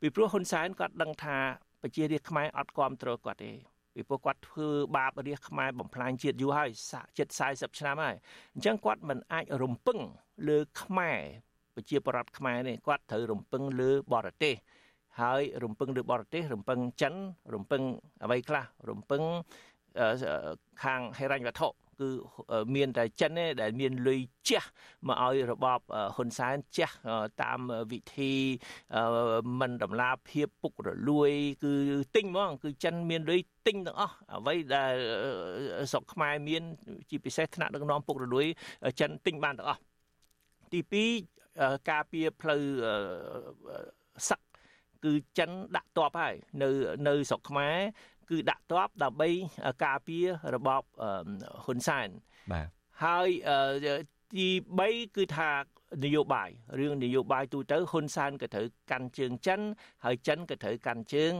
[0.00, 1.36] ពីព្រោះហ៊ុនសែនគាត់ដឹងថា
[1.82, 3.52] ប្រជារាស្ត្រខ្មែរអត់គ្រប់គ្រងគាត់ទេ
[3.94, 6.70] ពីព្រោះគាត់ធ្វើបាបរាជខ្មែរបំផ្លាញជាតិយូរហើយ
[7.18, 8.16] ជិត40ឆ្នាំហើយ
[8.54, 9.98] អញ្ចឹងគាត់មិនអាចរំពឹង
[10.48, 11.18] លើខ្មែរ
[11.74, 14.54] ប្រជាប្រដ្ឋខ្មែរនេះគាត់ត្រូវរំពឹងលើបរទេស
[15.20, 17.14] ហើយរំពឹងលើបរទេសរំពឹងចិន
[17.54, 17.82] រំពឹង
[18.24, 19.22] អ្វីខ្លះរំពឹង
[20.82, 21.68] ខាងហិរញ្ញវត្ថុ
[22.00, 22.08] គឺ
[22.74, 24.64] មានតែចិនទេដែលមានលុយជះ
[25.08, 25.80] មកឲ្យរបប
[26.16, 26.90] ហ៊ុនសែនជះ
[27.42, 27.60] តាម
[27.92, 28.32] វិធី
[29.60, 31.30] មិនដំណាភាពពុករលួយ
[31.64, 31.72] គឺ
[32.16, 34.94] ទិញហ្មង គឺចិនមានលុយទិញទាំងអស់អ្វីដែល
[35.92, 36.62] ស្រុកខ្មែរមាន
[37.10, 38.46] ជាពិសេសថ្នាក់ដឹកនាំពុករលួយ
[39.00, 39.80] ចិនទិញបានទាំងអស់
[40.72, 40.80] ទី
[41.34, 42.62] 2ការពារផ្លូវ
[44.28, 44.40] សឹក
[45.04, 46.68] គឺចិនដាក់តបហើយនៅ
[47.08, 47.76] នៅស្រុកខ្មែរ
[48.30, 49.30] គឺដាក់តបដើម្បី
[49.84, 50.82] ការពាររបប
[51.64, 52.08] ហ៊ុនសែន
[52.52, 52.66] បាទ
[53.04, 53.28] ហើយ
[54.34, 54.46] ទី
[54.82, 55.50] 3គឺថា
[56.04, 59.60] នយោបាយរឿងនយោបាយទូទៅហ៊ុនសែនក៏ត្រូវកាន់ជើងចិន
[60.04, 61.32] ហើយចិនក៏ត្រូវកាន់ជើង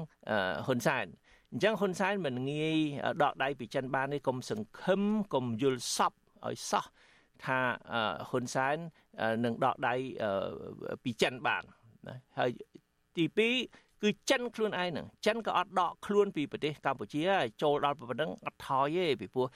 [0.67, 1.07] ហ៊ុនសែន
[1.51, 2.79] អញ្ចឹងហ៊ុនសែនមិនងាយ
[3.23, 5.03] ដកដៃពីចិនបានទេកុំសង្ឃឹម
[5.35, 6.13] កុំយល់សព
[6.47, 6.85] ឲ្យសោះ
[7.45, 7.59] ថា
[8.31, 8.77] ហ៊ុនសែន
[9.45, 9.95] នឹងដកដៃ
[11.05, 11.65] ពីចិនបាន
[12.09, 12.51] ណាហើយ
[13.19, 19.47] ទី2គឺចិនខ្លួនឯងហ្នឹងចិនក៏អត់ដកខ្លួនពីប្រទេសកម្ពុជាហើយចូលដល់ប៉ុណ្ណឹងអត់ថយទេពីព្រោះ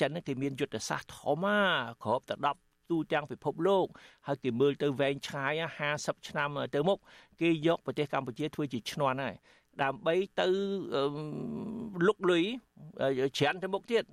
[0.00, 1.58] ចិនគេមានយុទ្ធសាស្ត្រធំណា
[2.04, 2.34] គ្របតែ
[2.64, 3.86] 10ទូទាំងពិភពលោក
[4.26, 5.52] ហើយគេមើលទៅវែងឆ្ងាយ
[5.90, 6.98] 50ឆ្នាំទៅមុខ
[7.40, 9.36] គេយកប្រទេសកម្ពុជាធ្វើជាឈ្នន់ហើយ
[9.82, 10.46] ដើម្បីទៅ
[12.06, 12.44] លុកលុយ
[13.38, 14.04] ច្រើនទៅមុខទៀត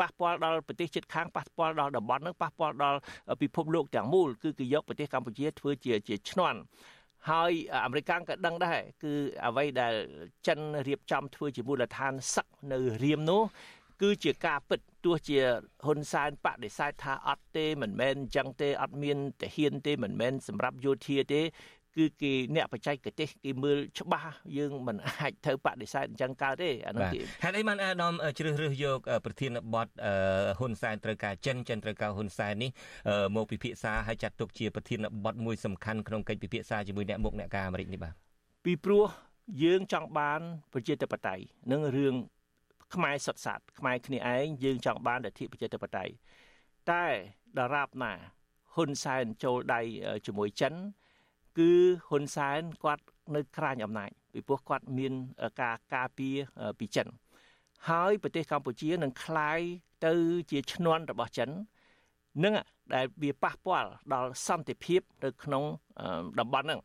[0.00, 2.98] ប៉ះពាល់ដល់ប្រទេសជិតខាងប៉ះពាល់ដល់តំបន់ហ្នឹងប៉ះពាល់ដល់
[3.42, 6.58] ពិភពលោកទាំងមូលគឺគេយកប្រទេសកម្ពុជាធ្វើជាជាឈ្នន់
[7.30, 7.52] ហើយ
[7.84, 9.12] អាមេរិកក៏ដឹងដែរគឺ
[9.46, 9.94] អ្វីដែល
[10.46, 13.42] ចិនរៀបចំធ្វើជាមូលដ្ឋានសឹកនៅរៀមនោះ
[14.02, 15.38] គឺជាការពិតទោះជា
[15.84, 21.40] ហ៊ុនសែនបដិសេធថាអត់ទេមិនមែនអញ្ចឹងទេអត់មានទាហានទេមិនមែនសម្រាប់យោធាទេ
[21.96, 29.88] គឺគេអ្នកបច្ចេកទេសគេមើលច្បាស់យើងមិនអាចទៅបដិសេធអញ្ចឹងកើតទេអានោះគេហេតុអីបានអាដាមជ្រើសរើសយកប្រធានបទ
[30.58, 32.70] ហ៊ុនសែនត្រូវការចិនចិនត្រូវការហ៊ុនសែននេះ
[33.36, 38.14] មកពិភាក្សាហើយចាត់ទុកជាប្រធានបទមួយសំខាន់ក្នុងកិច្ចពិភាក្សាជាមួយអ្នកមុខអ្នកការអាមេរិកនេះបាទ
[38.64, 39.04] ពីព្រោះ
[39.64, 40.40] យើងចង់បាន
[40.72, 41.42] ប្រជាធិបតេយ្យ
[41.72, 42.14] និងរឿង
[42.94, 46.12] ខ្មែរសុទ្ធសាធខ្មែរគ្នាឯងយើងចង់បានលទ្ធិប្រជាធិបតេយ្យ
[46.90, 47.04] តែ
[47.58, 48.12] ដរាបណា
[48.74, 49.80] ហ៊ុនសែនចូលដៃ
[50.26, 50.74] ជាមួយចិន
[51.57, 51.71] គឺ
[52.07, 53.03] ហ៊ុនសែនគាត់
[53.35, 55.13] នៅក្រាញអំណាចពីព្រោះគាត់មាន
[55.61, 56.35] ការការពារ
[56.79, 57.07] ពីចិន
[57.89, 59.59] ហើយប្រទេសកម្ពុជានឹងคล้าย
[60.05, 60.13] ទៅ
[60.51, 61.49] ជាឈ្នន់របស់ចិន
[62.43, 62.53] នឹង
[62.93, 65.63] ដែលវាប៉ះពាល់ដល់សន្តិភាពនៅក្នុង
[66.39, 66.81] តំបន់ហ្នឹង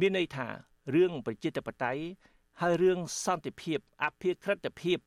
[0.00, 0.46] មានន័យថា
[0.94, 2.02] រឿងប្រជាធិបតេយ្យ
[2.60, 4.98] ហើយរឿងសន្តិភាពអភិក្រិតភាព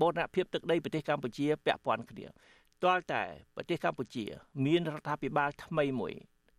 [0.00, 2.26] បូរណភាពទឹកដីប្រទេសកម្ពុជាពាក់ព័ន្ធគ្នា
[2.82, 3.22] ទាល់តែ
[3.56, 4.24] ប្រទេសកម្ពុជា
[4.66, 6.14] មានរដ្ឋាភិបាលថ្មីមួយ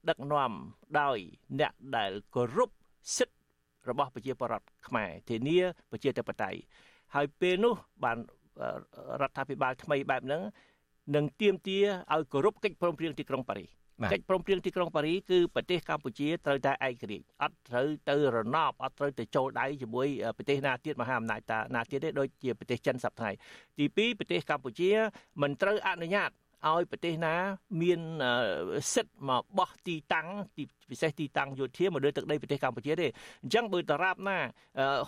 [0.08, 0.52] ដឹកនាំ
[1.00, 1.18] ដោយ
[1.60, 2.70] អ្នកដែលគោរព
[3.16, 3.36] សិទ្ធិ
[3.88, 5.58] របស់ប្រជាពលរដ្ឋខ្មែរធានា
[5.90, 6.58] ប្រជាធិបតេយ្យ
[7.14, 7.74] ហើយពេលនោះ
[8.04, 8.18] បាន
[9.22, 10.42] រដ្ឋាភិបាលថ្មីបែបហ្នឹង
[11.14, 11.78] នឹងទៀមទា
[12.14, 13.70] ឲ្យគោរពកិច្ចព្រមព្រៀងទីក្រុងប៉ារីស
[14.12, 23.36] កិច្ចព្រមព្រៀងទីក្រុងប៉ារីគឺប្រទេសកម្ពុជាត្រូវតែឯករាជ្យអត់ត្រូវទៅរណបអត់ត្រូវទៅចូលដៃជាមួយប្រទេសណាទៀតមហាអំណាចតាណាទៀតទេដូចជាប្រទេសចិនសប្តាហ៍
[23.78, 24.90] ទី2ប្រទេសកម្ពុជា
[25.42, 26.30] មិនត្រូវអនុញ្ញាត
[26.72, 27.34] ឲ្យប្រទេសណា
[27.82, 28.00] មាន
[28.94, 33.06] សិទ្ធិមកបោះទីតាំងទីពិសេសទីតាំងយោធាមកលើទឹកដីប្រទេសកម្ពុជាទេ
[33.42, 34.38] អញ្ចឹងបើតារាបណា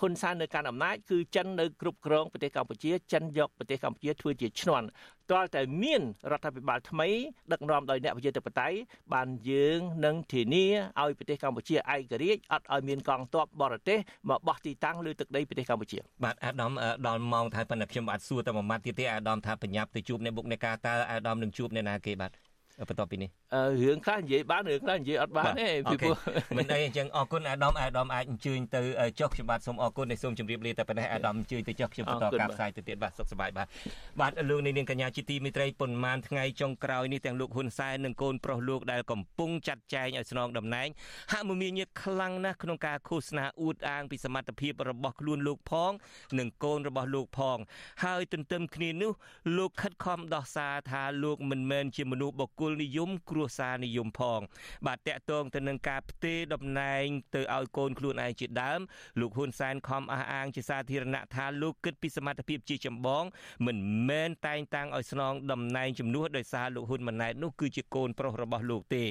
[0.01, 4.87] ហ៊ុនសែននៅកាន់អំណាចគឺចិននៅគ្រប់គ្រងប្រទេសកម្ពុជាចិនយកប្រទេសកម្ពុជាធ្វើជាឈ្នន់
[5.31, 6.03] ទាល់តែមាន
[6.33, 7.09] រដ្ឋាភិបាលថ្មី
[7.53, 8.77] ដឹកនាំដោយអ្នកប្រជាធិបតេយ្យ
[9.15, 10.67] បានយើងនឹងធានា
[11.01, 13.99] ឲ្យប្រទេសកម្ពុជាឯករាជ្យអត់ឲ្យមានកងទ័ពបរទេស
[14.31, 16.73] មកបោះទីតាំងលើទឹកដីប្រទេសកម្ពុជាបាទអាដាម
[17.07, 22.33] ដល់ម៉ោងថាប៉ុន្តែខ្ញុំបាទសួរតែមួយម៉ាត់ទៀតទេអាដាមថាបញ្ញាប់ទៅជួបអ្នកបុកអ្នកការតើអាដាមនឹងជួបអ្នកណាគេបាទ
[22.89, 23.31] បន្ទាប់ពីនេះ
[23.83, 26.17] រឿងខ្លះនិយាយបានរឿងខ្លះនិយាយអត់បានទេពីព្រោះ
[26.57, 28.81] មិនអីអញ្ចឹងអរគុណអាដាមអាដាមអាចអញ្ជើញទៅ
[29.21, 33.67] ចុះខ្ញុំបាទសូមអរគុណដែលសូមជម្រាបលាតែប៉ុណ្ណេះអាដាមអញ្ជើញទៅចុះខ្ញុំបន្តការផ្សាយទៅទៀតបាទសុខសប្បាយបាទ
[34.21, 40.89] បាទលោកនាងកញ្ញាជាទីមេត្រីប៉ុន្មានថ្ងៃចុងក្រោយនេះទាំងលោកហ៊ុនសែននិងកូនប្រុសលោកដែលកំពុងចាត់ចែងឲ្យស្នងតំណែង
[41.33, 45.93] ហាក់មមាញឹកខ្លាំងណាស់ក្នុងការឃោសនាអួតអាងពីសមត្ថភាពរបស់ខ្លួនលោកផង
[46.39, 47.59] និងកូនរបស់លោកផង
[48.05, 49.13] ហើយទន្ទឹមគ្នានោះ
[49.57, 54.41] លោកខិតខំដោះសារថាលោកមិនមែនជាមនុស្សបកគលនិយម គ្រួសារនិយមផង
[54.87, 57.05] បាទតកតងទៅនឹងការផ្ទេរតំណែង
[57.35, 58.81] ទៅឲ្យកូនខ្លួនឯងជាដើម
[59.21, 63.25] លោកហ៊ុនសែនខំអះអាងជាសាធារណៈថាលោកគិតពីសមត្ថភាពជាចម្បង
[63.67, 69.05] មិនមែនតែងតាំងឲ្យស្នងតំណែងជំនួសដោយសារលោកហ៊ុនម៉ាណែតនោះគឺជាកូនប្រុសរបស់លោកទេ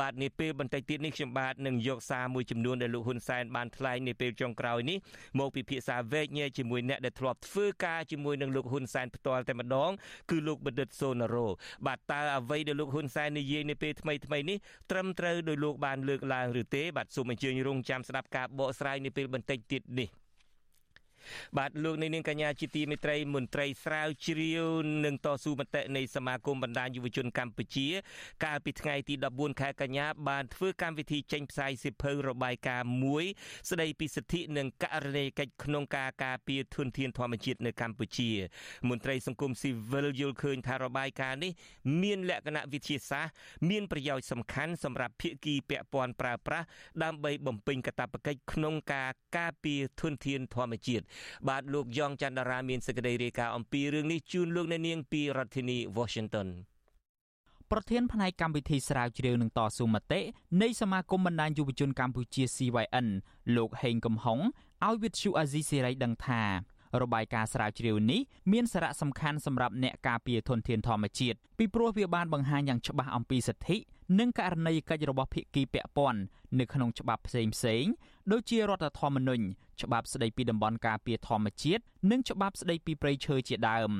[0.00, 4.98] បាទនាពេលបន្តិចទៀតនេះខ្ញុំបាទនឹងយកសារមួយចំនួនដែលលោកហ៊ុនសែនបានថ្លែងនាពេលចុងក្រោយនេះ
[5.38, 9.90] មកពិភាក្សាវែកញែកជាមួយអ្នកដែលធ្លាប់ធ្វើការជាមួយនឹងលោកហ៊ុនសែនផ្ទាល់តែម្ដង
[10.30, 11.46] គឺលោកបណ្ឌិតសូណារ៉ូ
[11.86, 14.58] បាទតើអ្វីដែលលោកហ៊ុនសែននិយាយនាពេលថ្មីថ្មីនេះ
[14.90, 20.08] ត្រឹមត្រូវដោយលោកបានលើកឡើងឬទេបាទសូមអញ្ជើញរងចាំស្ដាប់ការបកស្រាយនាពេលបន្តិចទៀតនេះ
[21.58, 24.66] បាទលោកនាងកញ្ញាជាទីមេត្រីមន្ត្រីស្រាវជ្រាវ
[25.04, 27.88] នឹងតស៊ូមតិនៃសមាគមបណ្ដាញយុវជនកម្ពុជា
[28.44, 33.24] កាលពីថ្ងៃទី14ខែកញ្ញាបានធ្វើកម្មវិធីចេញផ្សាយសិភៅរបាយការណ៍មួយ
[33.70, 38.30] ស្ដីពីសិទ្ធិនិងករណីកិច្ចក្នុងការការពារធនធានធម្មជាតិនៅកម្ពុជា
[38.88, 41.52] មន្ត្រីសង្គមស៊ីវិលយល់ឃើញថារបាយការណ៍នេះ
[42.02, 43.32] មានលក្ខណៈវិទ្យាសាស្ត្រ
[43.70, 46.66] មានប្រយោជន៍សំខាន់សម្រាប់ភាគីពាក់ព័ន្ធប្រើប្រាស់
[47.02, 51.04] ដើម្បីបំពេញកាតព្វកិច្ចក្នុងការការពារធនធានធម្មជាតិ
[51.48, 56.48] បាទលោកយ៉ងច័ន្ទរាមានសេចក្តីរាយការណ៍អំពីរឿងនេះជូនលោកអ្នកនាងពីរដ្ឋធានី Washington
[57.70, 60.20] ប្រធានផ្នែកកម្មវិធីស្រាវជ្រាវនឹងតស៊ូមតិ
[60.62, 63.08] នៃសមាគមបណ្ដាញយុវជនកម្ពុជា CYN
[63.56, 64.38] លោកហេងកំហុង
[64.86, 66.42] ឲ្យវិទ្យុអាស៊ីសេរីដឹងថា
[67.02, 68.20] របាយការណ៍ស្រាវជ្រាវនេះ
[68.52, 73.76] មានសារៈសំខាន់សម្រាប់អ្នកការពារធនធានធម្មជាតិពីព្រោះវាបានបង្ហាញយ៉ាងច្បាស់អំពីសិទ្ធិ
[74.18, 76.20] និងករណីកិច្ចរបស់ភាគីពាក់ព័ន្ធ
[76.58, 77.84] នៅក្នុងច្បាប់ផ្សេងផ្សេង
[78.32, 79.44] ដូចជារដ្ឋធម្មនុញ្ញ
[79.82, 83.92] ច្បាប់ស្តីពីតំបន់ការពារធម្មជាតិនិងច្បាប់ស្តីពីព្រៃឈើជាដើម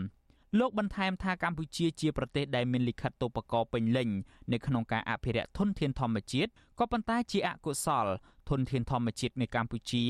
[0.59, 4.09] លោកបន្ថែមថាកម្ពុជាជាប្រទេសដែលមានលិខិតទូបកោពេញលេញ
[4.53, 8.07] នៅក្នុងការអភិរក្សធនធានធម្មជាតិក៏ប៉ុន្តែជាអកុសល
[8.51, 10.05] ធនធានធម្មជាតិនៅកម្ពុជា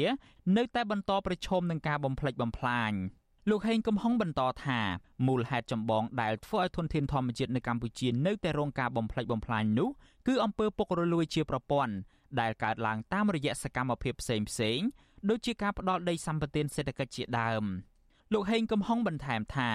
[0.56, 2.92] នៅតែបន្តប្រឈមនឹងការបំផ្លិចបំផ្លាញ
[3.48, 4.80] លោកហេងកំហុងបន្តថា
[5.26, 9.88] មូលហេតុចម្បងដែលធ្វើឲ្យធនធានធម្មជាតិនៅកម្ពុជានៅតែរងការបំផ្លិចបំផ្លាញនោះ
[10.26, 11.94] គឺអំពើពុករលួយជាប្រព័ន្ធ
[12.40, 14.80] ដែលកើតឡើងតាមរយៈសកម្មភាពផ្សេងផ្សេង
[15.28, 17.64] ដូចជាការផ្ដាល់ដីសម្បត្តិសេដ្ឋកិច្ចជាដើម
[18.32, 19.70] លោកហេងកំហុងបន្ថែមថា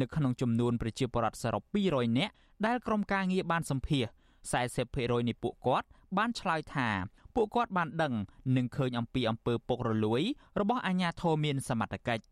[0.00, 2.32] នៅក្នុងចំនួនប្រជាពលរដ្ឋសរុប200នាក់
[2.66, 4.04] ដែលក្រុមការងារបានសម្ភាស
[4.52, 5.86] 40%នៃពួកគាត់
[6.18, 6.88] បានឆ្លើយថា
[7.34, 8.14] ពួកគាត់បានដឹង
[8.56, 10.22] និងឃើញអំពីអំពើពុករលួយ
[10.60, 12.24] របស់អាជ្ញាធរមានសមត្ថកិច្ច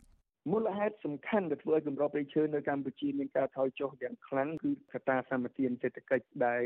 [0.53, 6.63] មូលហេតុសំខាន់ដែលធ្វើឲ្យកម្រព្រៃឈើនៅកម្ពុជាមានការថយចុះយ៉ាងខ្លាំងគឺកត្តាសម្បទានសេដ្ឋកិច្ចដែល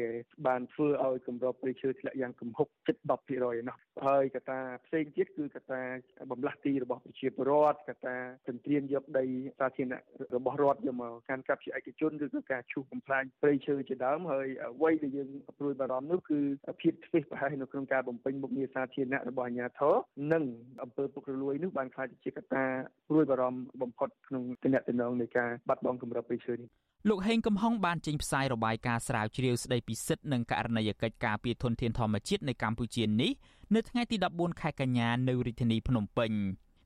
[0.46, 3.76] បានធ្វើឲ្យកម្រព្រៃឈើធ្លាក់យ៉ាងគំហុកជិត10%ឯណោះ
[4.06, 5.82] ហើយកត្តាផ្សេងទៀតគឺកត្តា
[6.30, 8.16] បំលាស់ទីរបស់ប្រជាពលរដ្ឋកត្តា
[8.48, 9.26] ទន្ទ្រានយកដី
[9.58, 10.00] សាធារណៈ
[10.36, 15.28] របស់រដ្ឋយកមកកាន់កាប់ជាឯកជនឬក៏ការឈូសបំផ្លាញព្រៃឈើជាដើមហើយអ្វីដែលយើង
[15.58, 16.40] ព្រួយបារម្ភនោះគឺ
[16.80, 19.94] ភាពធ្វេសប្រហែសនៅក្នុងការបំពេញមុខងារសាធារណៈរបស់អាជ្ញាធរ
[20.32, 20.44] និង
[20.82, 22.64] អំពើពុករលួយនោះបានក្លាយជាកត្តា
[23.08, 26.68] ព្រួយបារម្ភបំផុតក្នុងទំនាក់ទំនងនៃការបាត់បង់គម្របព្រៃឈើនេះ
[27.08, 33.30] លោកហេងកំហុងបានចេញផ្សាយរបាយការណ៍ស្រាវជ្រាវស្ដីពីសិទ្ធិនិងករណីយកិច្ចការពារធនធានធម្មជាតិនៅកម្ពុជានេះ
[33.74, 36.32] នៅថ្ងៃទី14ខែកញ្ញានៅរាជធានីភ្នំពេញ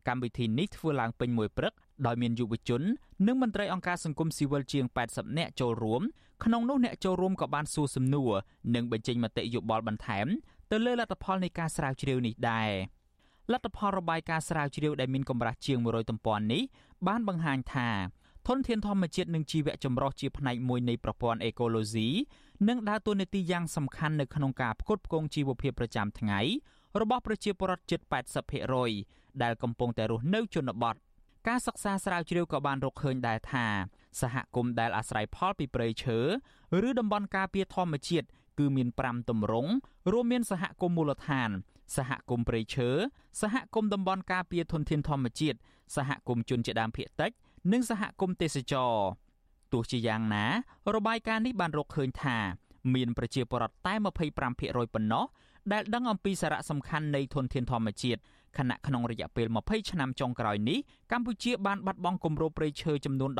[0.09, 1.73] កម្មវិធីនេះធ្វើឡើងពេញមួយព្រឹក
[2.07, 2.83] ដោយមានយុវជន
[3.27, 6.03] និងមន្ត្រីអង្គការសង្គមស៊ីវិលជាង80នាក់ចូលរួម
[6.45, 8.33] ក្នុងនោះអ្នកចូលរួមក៏បានសួរសំណួរ
[8.75, 10.27] និងបញ្ចេញមតិយោបល់បន្ថែម
[10.71, 12.71] ទៅលើលទ្ធផលនៃការស្រាវជ្រាវនេះដែរ
[13.53, 16.63] លទ្ធផលរបាយការណ៍ស្រាវជ្រាវដែលមានកម្រាស់ជាង100ទំព័រនេះ
[17.09, 17.91] បានបង្ហាញថា
[18.49, 22.09] ធនធានធម្មជាតិនិងជីវៈចម្រុះជាផ្នែកមួយនៃប្រព័ន្ធអេកូឡូស៊ី
[22.69, 26.41] និងដើរតួនាទីយ៉ាងសំខាន់នៅក្នុងការផ្គត់ផ្គង់ជីវភាពប្រចាំថ្ងៃ
[27.01, 28.01] របស់ប្រជាពលរដ្ឋជិត
[28.71, 30.95] 80%ដែលកំពុងតែរស់នៅជនបទ
[31.49, 33.67] ការសិក្សាស្រាវជ្រាវក៏បានរកឃើញដែរថា
[34.21, 36.19] សហគមន៍ដែលអាស្រ័យផលពីព្រៃឈើ
[36.89, 38.27] ឬតំបន់ការពារធម្មជាតិ
[38.59, 39.71] គឺមាន5ទម្រង់
[40.13, 41.51] រួមមានសហគមន៍មូលដ្ឋាន
[41.97, 42.89] សហគមន៍ព្រៃឈើ
[43.41, 45.59] សហគមន៍តំបន់ការពារធនធានធម្មជាតិ
[45.97, 47.31] សហគមន៍ជនជាដើមភាគតិច
[47.73, 48.93] និងសហគមន៍ទេសចរ
[49.73, 50.45] ទទោះជាយ៉ាងណា
[50.95, 52.39] របាយការណ៍នេះបានរកឃើញថា
[52.95, 53.95] មានប្រជាពលរដ្ឋតែ
[54.45, 55.25] 25%ប៉ុណ្ណោះ
[55.73, 58.21] ដែលដឹងអំពីសារៈសំខាន់នៃធនធានធម្មជាតិ
[58.59, 60.79] ខណៈក្នុងរយៈពេល20ឆ្នាំចុងក្រោយនេះ
[61.13, 63.31] កម្ពុជាបានបាត់បង់គម្របព្រៃឈើចំនួន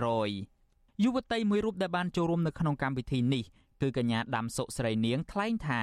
[0.00, 3.44] 14%យុវតីមួយរូបដែលបានចូលរួមនៅក្នុងកម្មវិធីនេះ
[3.80, 5.82] គឺកញ្ញាដាំសុស្រីនាងថ្លែងថា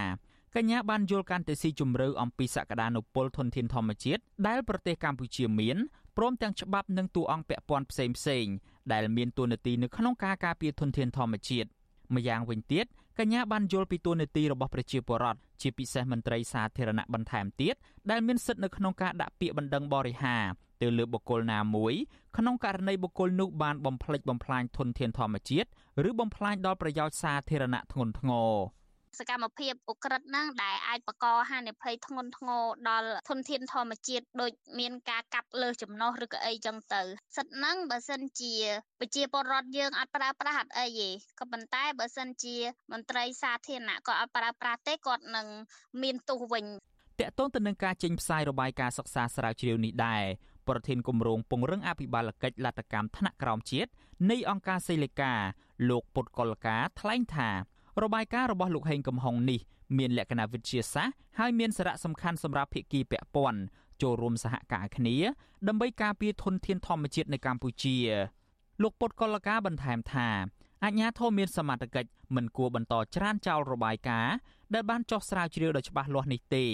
[0.57, 5.77] កញ្ញាបានយល់កាន់តែស៊ីជម្រៅអំពីសក្តានុពលធនធានធម្មជាតិដែលប្រទេសកម្ពុជាមាន
[6.17, 8.53] ព្រមទាំងច្បាប់និងតួអង្គពាក់ព័ន្ធផ្សេងៗ
[8.93, 11.67] ដែលមានតួនាទីនៅក្នុងការការពារធនធានធម្មជាតិ
[12.15, 12.85] ម្យ៉ាងវិញទៀត
[13.19, 17.75] កញ្ញាបានយល់ពីតួនាទីរបស់ប្រជាពលរដ្ឋជាពិសេសមន្ត្រីសាធារណៈបន្ថែមទៀត
[18.09, 20.43] ដែលមានសិទ្ធិនៅក្នុងការដាក់ពាក្យបណ្ដឹងបរិហារ
[20.81, 21.93] ទៅលើបុគ្គលណាមួយ
[22.37, 25.67] ក្នុងករណីបុគ្គលនោះបានបំផ្លិចបំផ្លាញធនធានធម្មជាតិ
[26.09, 28.53] ឬបំផ្លាញដល់ប្រយោជន៍សាធារណៈធ្ងន់ធ្ងរ
[29.19, 37.01] សកម្មភាពអுក្រិតហ្នឹងដែលអាចបង្កហានិភ័យធ្ងន់ធ្ងរដល់ធនធានធម្មជាតិដូចមានការកាប់លើសចំណុះឬក៏អីចឹងទៅ
[37.37, 38.55] សិទ្ធហ្នឹងបើសិនជា
[38.99, 41.09] ប្រជាពលរដ្ឋយើងអត់ប្រើប្រាស់អត់អីទេ
[41.39, 42.55] ក៏ប៉ុន្តែបើសិនជា
[42.91, 45.47] មន្ត្រីសាធារណៈគាត់អត់ប្រើប្រាស់ទេគាត់នឹង
[46.01, 46.65] មានទោសវិញ
[47.19, 50.23] តកតងទៅនឹងការចេញផ្សាយរបាយការណ៍សិក្សាស្រាវជ្រាវនេះដែរ
[50.67, 53.91] ប្រធានគម្រោងពង្រឹងអភិបាលកិច្ចលទ្ធកម្មថ្នាក់ក្រោមជាតិ
[54.31, 55.33] នៃអង្គការសេលេកា
[55.89, 57.49] លោកពុតកុលកាថ្លែងថា
[58.03, 59.59] របាយការណ៍របស់លោកហេងកំហុងនេះ
[59.97, 63.59] មានលក្ខណៈវិទ្យាសាស្ត្រហើយមានសារៈសំខាន់សម្រាប់ភាគីពាក់ព័ន្ធ
[64.01, 65.15] ចូលរួមសហការគ្នា
[65.67, 67.97] ដើម្បីការពារធនធានធម្មជាតិនៅកម្ពុជា
[68.81, 70.29] លោកពុតកុលកាបន្ថែមថា
[70.83, 74.35] អាជ្ញាធរមានសមត្ថកិច្ចមិនគួរបន្តច្រានចោលរបាយការណ៍
[74.73, 76.65] ដែលបានចោះស្រាវជ្រាវដោយច្បាស់លាស់នេះទេ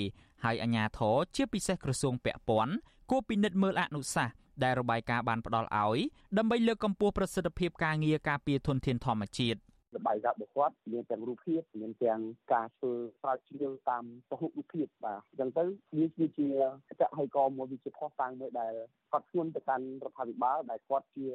[0.44, 2.74] ហើយអាជ្ញាធរជាពិសេសក្រសួងពាក់ព័ន្ធ
[3.10, 6.00] គួរពិនិត្យមើលអនុសាសន៍ដែលរបាយការណ៍បានផ្ដល់ឲ្យ
[6.38, 9.60] ដើម្បីលើកកម្ពស់ប្រសិទ្ធភាពការងារការពារធនធានធម្មជាតិ។
[9.98, 12.20] របាយការណ៍របស់គាត់មានទាំងរូបភាពមានទាំង
[12.54, 12.92] ការធ្វើ
[13.22, 15.64] ស្រាវជ្រាវតាមពហុរូបភាពបាទអញ្ចឹងទៅ
[15.98, 16.48] វាគឺជា
[16.90, 18.74] កតហេកមួយវាជាផុសតាំងមួយដែល
[19.12, 21.26] គាត់ធ្ងន់ទៅកាន់រដ្ឋាភិបាលដែលគាត់ជា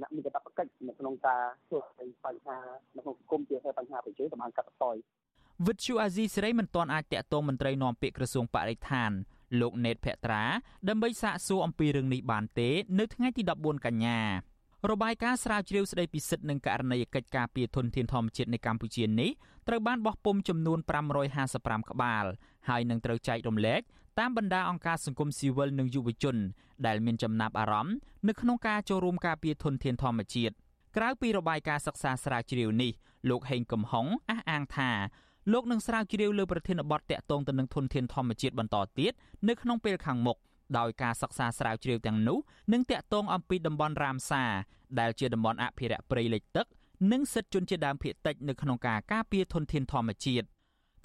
[0.00, 2.58] អ្នកមានកាតព្វកិច្ចនៅក្នុងការធ្វើឲ្យបញ្ហា
[2.96, 4.96] នៅក្នុងសង្គមជាបញ្ហាប្រជែងសម្រាប់កាត់បន្ថយ
[5.66, 9.10] វិទ្យុអាស៊ីសេរីមិនទាន់អាចតាក់ទងមន្ត្រីនាំពាក្យក្រសួងបរិស្ថាន
[9.60, 10.42] លោកណេតភក្ត្រា
[10.88, 14.18] ដើម្បីសាកសួរអំពីរឿងនេះបានទេ នៅថ្ងៃទី14កញ្ញា
[14.86, 19.30] របាយការណ៍ស្រាវជ្រាវស្ដីពីសិទ្ធិនិងករណីកិច្ចការពារធនធានធម្មជាតិនៅកម្ពុជានេះ
[19.68, 20.78] ត្រូវបានបោះពុម្ពចំនួន
[21.34, 22.24] 555ក្បាល
[22.68, 23.80] ហើយនឹងត្រូវចែករំលែក
[24.18, 26.36] តាមបណ្ដាអង្គការសង្គមស៊ីវិលនិងយុវជន
[26.86, 27.96] ដែលមានចំណាប់អារម្មណ៍
[28.28, 30.54] នៅក្នុងការចូលរួមការពារធនធានធម្មជាតិ
[30.96, 32.92] ក្រៅពីរបាយការណ៍សិក្សាស្រាវជ្រាវនេះ
[33.30, 34.90] លោកហេងកំហុងអះអាងថា
[35.52, 39.12] លោកនឹងស្រាវជ្រាវលើប្រធានបទតាក់ទងទៅនឹងធនធានធម្មជាតិបន្តទៀត
[39.48, 40.36] នៅក្នុងពេលខាងមុខ
[40.78, 42.38] ដោយការសិក្សាស្រាវជ្រាវទាំងនោះ
[42.72, 44.44] នឹងតាក់ទងអំពីតំបន់រ៉ាមសា
[45.00, 46.66] ដែលជាតំបន់អភិរក្សព្រៃលិចទឹក
[47.12, 50.46] និងសិទ្ធិជនជាដើមភាគតិចនៅក្នុងការការពារធនធានធម្មជាតិ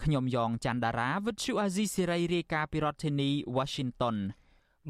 [0.04, 4.16] ខ្ញុំយ៉ងច័ន្ទដារាវិទ្យុអាស៊ីសេរីរាយការណ៍ពីរដ្ឋធានី Washington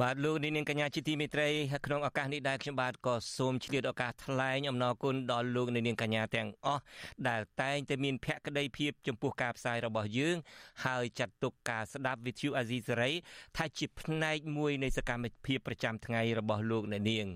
[0.02, 1.50] បាទលោកនាងកញ្ញាជាទីមេត្រី
[1.86, 6.82] ក្នុងឱកាសនេះដែរខ្ញុំបាទក៏សូមឆ្លៀតឱកាសថ្លែងអំណរគុណដល់លោកនាងកញ្ញាទាំងអស់
[7.30, 10.38] ដែលតែងតែមានភក្ដីភាពចំពោះការផ្សាយរបស់យើង
[10.86, 13.12] ហើយចាត់ទុកការស្ដាប់វិទ្យុអាស៊ីសេរី
[13.58, 17.28] ថាជាផ្នែកមួយនៃសកម្មភាពប្រចាំថ្ងៃរបស់លោកនាង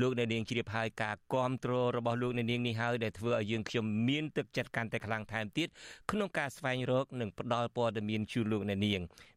[0.00, 5.68] លោកនាងជ្រាបហើយការគ្រប់គ្រងរបស់លោកនាងនេះហើយដែលធ្វើឲ្យយើងខ្ញុំមានទឹកចិត្តកាន់តែខ្លាំងថែមទៀត
[6.10, 8.80] ក្នុងការស្វែងរកនិងផ្ដល់ព័ត៌មានជូនលោកនាង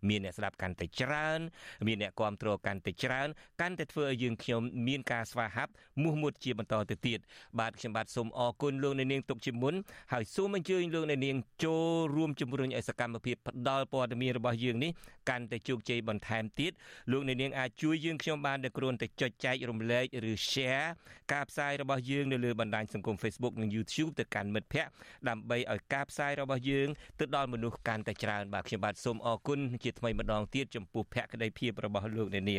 [0.10, 1.40] មានអ្នកស្ដាប់កាន់តែច្រើន
[1.88, 3.28] មានអ្នកគ្រប់គ្រងកាន់តែច្រើន
[3.62, 5.72] កាន់តែធ្វើឲ្យយើងខ្ញុំមានការស្វាហាប់
[6.04, 7.20] មោះមុតជាបន្តទៅទៀត
[7.60, 9.76] បាទខ្ញុំបាទសូមអរគុណលោកអ្នកនាងទុកជាមុន
[10.14, 14.92] ហើយសូមអញ្ជើញលោកអ្នកនាងចូលរួមជំរុញឲ្យសកម្មភាពផ្ដល់ព័ត៌មានរបស់យើងនេះ
[15.30, 16.72] កាន់តែជោគជ័យបន្ថែមទៀត
[17.12, 20.88] លោកអ្នកនាងអាចជួយយើងខ្ញុំបានដោយគ្រាន់តែចុចចែករំលែកឬ share
[21.34, 24.92] ការផ្សាយរបស់យើងនៅលើបណ្ដាញសង្គម Facebook និង YouTube ទៅកាន់មិត្តភ័ក្តិ
[25.30, 26.88] ដើម្បីឲ្យការផ្សាយរបស់យើង
[27.20, 32.59] ទៅដល់មនុស្សកាន់តែច្រើនបាទខ្ញុំបាទសូមអរគុណជាថ្មីម្ដងទៀតចំពោះភក្ដីភាពរបស់លោកអ្នកនា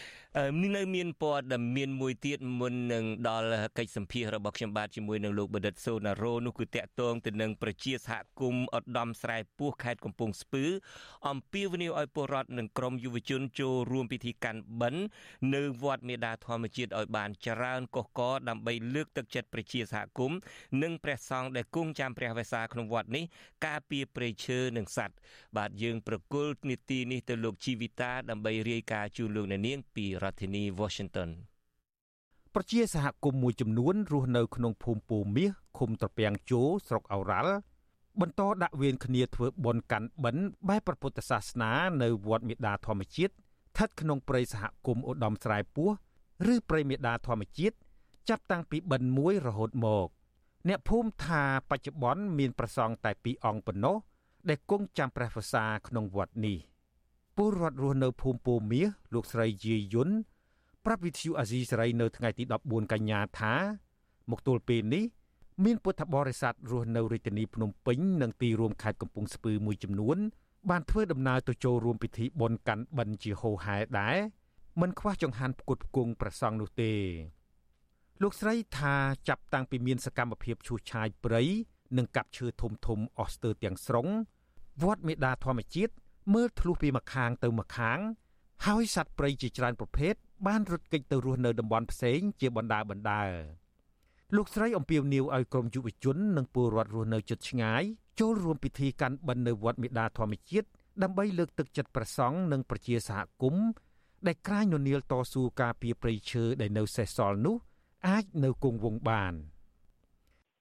[0.33, 1.45] នៅមានព័ត៌
[1.77, 10.65] មានមួយទៀតមុននឹងដល់កិច្ចសម្ភាសរបស់ខ្ញុំបាទជាមួយនឹងលោកបណ្ឌិតសូណារ៉ូនោះគឺតាក់ទងទៅនឹងប្រជាសហគមន៍ឧត្តមស្រែពោះខេត្តកំពង់ស្ពឺ
[11.29, 15.03] អំពាវនាវឲ្យពលរដ្ឋនិងក្រមយុវជនចូលរួមពិធីកាន់បិណ្ឌ
[15.55, 20.37] នៅវត្តមេដាធម្មជាតិឲ្យបានច្រើនកុះកដើម្បីលើកទឹកចិត្តប្រជាសហគមន៍
[20.81, 23.23] និងព្រះសង្ឃដែលគង់ចាំព្រះវេសាក្នុងវត្តនេះ
[23.65, 25.15] ការពារព្រៃឈើនិងសត្វ
[25.57, 31.29] បាទយើងប្រគល់នីតិនេះទៅលោកជីវិតាដើម្បីរាយការណ៍ជូនលោកអ្នកនាងពីរដ្ឋធានី Washington
[32.53, 37.55] ប្រជាសហគមន៍មួយចំនួនរស់នៅក្នុងភូមិពូមាសឃុំត្រពាំងជោស្រុកអូរ៉ាល់
[38.19, 45.89] បន្តដាក់វេនគ្នាធ្វើបុណ្យកាន់បិណ្ឌបែបព្រះពុទ្ធសាសនានៅវត្តមេដាធម្មជាតិស្ថិតក្នុងព្រៃសហគមន៍ឧត្តមស្រែពោះ
[46.53, 47.75] ឬព្រៃមេដាធម្មជាតិ
[48.29, 50.07] ចាប់តាំងពីបិណ្ឌមួយរហូតមក
[50.67, 53.95] អ្នកភូមិថាបច្ចុប្បន្នមានប្រសង់តែ2អង្គប៉ុណ្ណោះ
[54.49, 56.57] ដែលគង់ចាំព្រះវស្សាក្នុងវត្តនេះ
[57.43, 60.09] ពលរដ្ឋរស់នៅភូមិពោមាសលោកស្រីយាយយុន
[60.85, 63.53] ប្រាប់វិទ្យុអាស៊ីសេរីនៅថ្ងៃទី14កញ្ញាថា
[64.31, 65.03] មកទល់ពេលនេះ
[65.63, 70.17] មានពុទ្ធបរិស័ទរស់នៅរាជធានីភ្នំពេញនិងទីរួមខេត្តកំពង់ស្ពឺមួយចំនួន
[70.69, 74.17] បានធ្វើដំណើរទៅចូលរួមពិធីបុណ្យកាន់បិណ្ឌជាហូហែដែរ
[74.81, 76.93] មិនខ្វះចង្ហាន់ផ្គត់ផ្គង់ព្រះសង្ឃនោះទេ
[78.21, 78.95] លោកស្រីថា
[79.27, 81.43] ចាប់តាំងពីមានសកម្មភាពឈូសឆាយព្រៃ
[81.97, 84.07] និងកាប់ឈើធំធំអស់ស្ទើរទាំងស្រុង
[84.83, 85.93] វត្តមេដាធម្មជាតិ
[86.33, 87.99] មើលធ្លុះពីម្ខាងទៅម្ខាង
[88.65, 90.13] ហើយសត្វព្រៃជាច្រើនប្រភេទ
[90.47, 93.23] បានរត់គេចទៅរស់នៅតំបន់ផ្សេងជាបណ្ដាបណ្ដា
[94.35, 97.83] លោកស្រីអំពាវនាវឲ្យក្រុមយុវជននិងពលរដ្ឋរស់នៅជិតឆ្ងាយ
[98.19, 100.67] ចូលរួមពិធីកាន់បិណ្ឌនៅវត្តមេដាធម្មជាតិ
[101.03, 103.65] ដើម្បីលើកទឹកចិត្តប្រសង់និងប្រជាសហគមន៍
[104.27, 107.55] ដែលក្រាញននៀលតស៊ូការពារព្រៃឈើដែលនៅសេសសល់នោះ
[108.07, 109.33] អាចនៅគង់វង្សបាន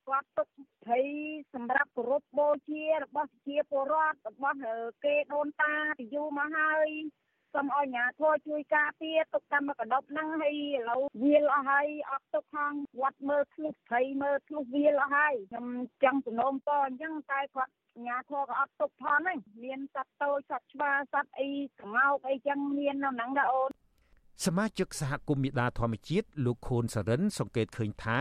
[0.09, 0.49] គាត់ទុក
[0.87, 1.05] ភ័យ
[1.55, 4.59] សម្រាប់គោរពបូជារបស់ជាពលរដ្ឋរបស់
[5.05, 6.89] គេដូនតាពីយូរមកហើយ
[7.55, 15.67] សូមឲ្យអាជ្ញាធរជួយការពារទុកតាមកដប់ហ្នឹងហើយឥឡូវវាលអស់ហើយអត់ទុកខាងវត្តមើលធ្លុះភ័យមើលធ្លុះវាលអស់ហើយខ្ញុំ
[16.05, 21.51] ចឹងសំណូមពរអញ្ចឹងតែគាត់អាញាធរក៏អត់ទុកផងហ្នឹងមានសត្វតូចសត្វឆ្មាសត្វអី
[21.81, 23.71] ក្ងោកអីចឹងមាននៅហ្នឹងដែរអូន
[24.47, 28.19] សមាជិកសហគមន៍មេដាធម្មជាតិលោកខូនសរិនសង្កេតឃើញថា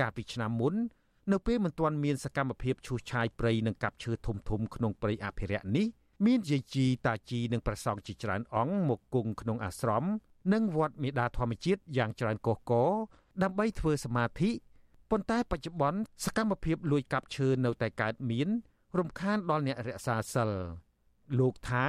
[0.00, 0.74] កាលពីឆ្នាំមុន
[1.32, 5.86] នៅពេលមិនទាន់មានសកម្មភាពឈូសឆាយព្រៃនិងកាប់ឈើធំធំក្នុងព្រៃអភិរក្សនេះ
[6.26, 10.04] មានយាយជីតាជីនិងប្រសង់ជាច្រើនអង្គមកគង់ក្នុងអាស្រម
[10.52, 12.72] និងវត្តមេដាធម្មជាតិយ៉ាងច្រើនកុះក
[13.42, 14.50] ដើម្បីធ្វើសមាធិ
[15.10, 18.48] ប៉ុន្តែបច្ចុប្បន្នសកម្មភាពលួចកាប់ឈើនៅតែកើតមាន
[18.98, 20.50] រំខានដល់អ្នករក្សាសិល
[21.38, 21.86] លោកថា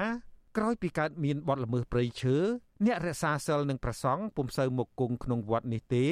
[0.57, 2.35] ក្រោយពីកើតមានបទល្មើសព្រៃឈើ
[2.85, 6.05] អ្នករក្សាសិលនិងប្រសង់ពុំសូវមកគង់ក្នុងវត្តនេះទេ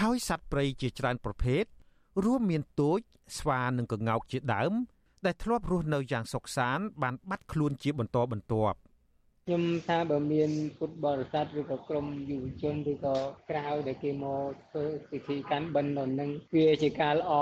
[0.00, 1.64] ហើយសត្វព្រៃជាច្រើនប្រភេទ
[2.24, 3.00] រួមមានទូច
[3.38, 4.72] ស្វានិងក្ងោកជាដើម
[5.24, 8.76] ដែលធ្លាប់រស់នៅយ៉ាងសុខសាន្តបានបាត់ខ្លួនជាបន្តបន្ទាប់
[9.46, 13.16] ខ្ញុំថាបើមានពុទ្ធបរិស័ទឬក៏ក្រុមយុវជនឬក៏
[13.50, 17.32] ក្រៅដែលគេមកធ្វើពិធីកាន់បិណ្ឌនៅនឹងវាជាការល្អ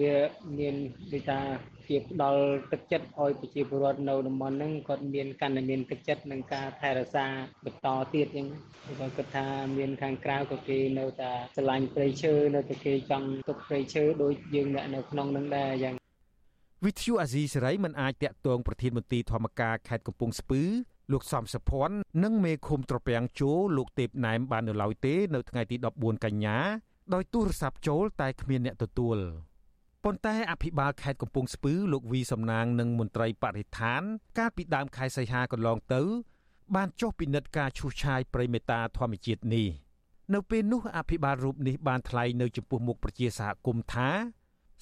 [0.00, 0.14] វា
[0.58, 0.74] មាន
[1.12, 1.40] ដូចថា
[1.88, 2.42] ជាផ្ដល់
[2.72, 7.26] ទឹកចិត្តឲ្យប្រជាពលរដ្ឋនៅតំបន់ហ្នឹងគាត់មានកាន់តែមានទឹកចិត្តនឹងការថែរក្សា
[7.64, 9.46] បន្តទៀតអញ្ចឹងគាត់គិតថា
[9.78, 15.94] មានខាងក្រៅក៏គេនៅតែស្រឡាញ់ព្រៃឈើនៅតែគេចង់ទុកព្រៃឈើដូចយើងអ្នកនៅក្នុងហ្នឹងដែរយ៉ាង
[16.84, 20.62] វិទ្យុអាស៊ីសេរីមិនអាចតាក់ទងប្រធានមន្ត្រីធម្មការខេត្តកំពង់ស្ពឺ
[21.12, 26.56] លោកសំសុភ័ណ្ឌនិងមេឃុំត្រពាំងជោលោកទេពណែមបាននៅឡើយទេនៅថ្ងៃទី14កញ្ញា
[27.14, 29.18] ដោយទូរស័ព្ទចូលតែគ្មានអ្នកទទួល
[30.04, 34.02] ប៉ុន្តែអភិបាលខេត្តកំពង់ស្ពឺលោកវីសំណាងនិងមន្ត្រីបរិស្ថាន
[34.38, 36.02] កាលពីដើមខែសីហាកន្លងទៅ
[36.74, 39.68] បានចុះពិនិត្យការឈូសឆាយព្រៃមេតាធម្មជាតិនេះ
[40.34, 44.08] នៅពេលនោះអភិបាលរូបនេះបានថ្លែងនៅចំពោះមុខប្រជាសហគមន៍ថា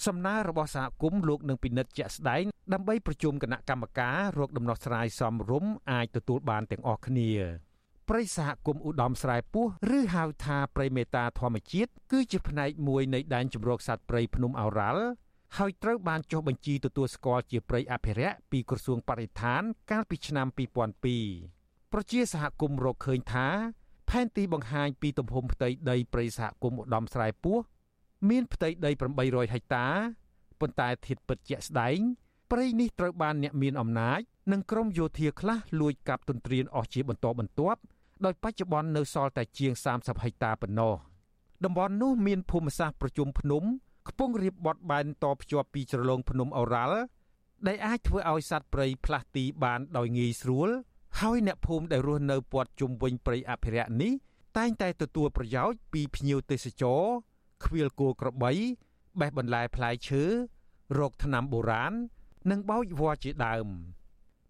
[0.07, 7.31] សំណើរបស់សហគមន៍លោកនឹងពិនិត្យជាក់ស្ដែងដើម្បីប្រជុំគណៈកម្មការរកដំណោះស្រាយសមរម្យអាចទទួលបានទាំងអស់គ្នា
[8.09, 9.67] ព្រៃសហគមន៍ឧត្តមស្រែពោះ
[9.97, 15.05] ឬហៅថាព្រៃមេតាធម្មជាតិគឺជាផ្នែកមួយនៃដែនជម្រកសត្វព្រៃភ្នំឱរ៉ាល់
[15.59, 20.47] ហើយត្រូវបានចុះបញ្ជីទទួលស្គាល់ជាព្រៃអភិរក្សពីក្រសួងបរិស្ថានកាលពីឆ្នាំ
[21.21, 23.49] 2002ប្រជាសហគមន៍រកឃើញថា
[24.11, 27.57] ផែនទីបង្ហាញពីទំហំផ្ទៃដីព្រៃសហគមន៍ឧត្តមស្រែពោះ
[28.31, 28.91] មានផ្ទៃដី
[29.23, 29.87] 800ហិកតា
[30.61, 31.99] ប៉ុន្តែធាតុពិតជាក់ស្ដែង
[32.51, 34.21] ព្រៃនេះត្រូវបានអ្នកមានអំណាច
[34.53, 37.81] និងក្រុមយោធាខ្លះលួចកាប់ទន្ទ្រានអស់ជាបន្តបន្ទាប់
[38.25, 40.95] ដោយបច្ចុប្បន្ននៅសល់តែជាង30ហិកតាប៉ុណ្ណោះ
[41.65, 43.63] តំបន់នោះមានភូមិសាស្ត្រប្រជុំភ្នំ
[44.09, 47.01] ខ្ពង់រាបបត់បែនតភ្ជាប់ពីជ្រលងភ្នំអូរ៉ាល់
[47.67, 50.69] ដែលអាចធ្វើឲ្យសត្វព្រៃផ្លាស់ទីបានដោយងាយស្រួល
[51.21, 54.13] ហើយអ្នកភូមិដែលរស់នៅព័ទ្ធជុំវិញព្រៃអភិរក្សនេះ
[54.59, 57.03] តែងតែទទួលប្រយោជន៍ពីភ្ញៀវទេសចរ
[57.67, 58.53] ខ្វៀលគោក្របី
[59.21, 60.23] បេះបន្លែផ្លែឈើ
[60.99, 61.93] រោគថ្នាំបុរាណ
[62.51, 63.69] និងបោចវល្លិជាដើម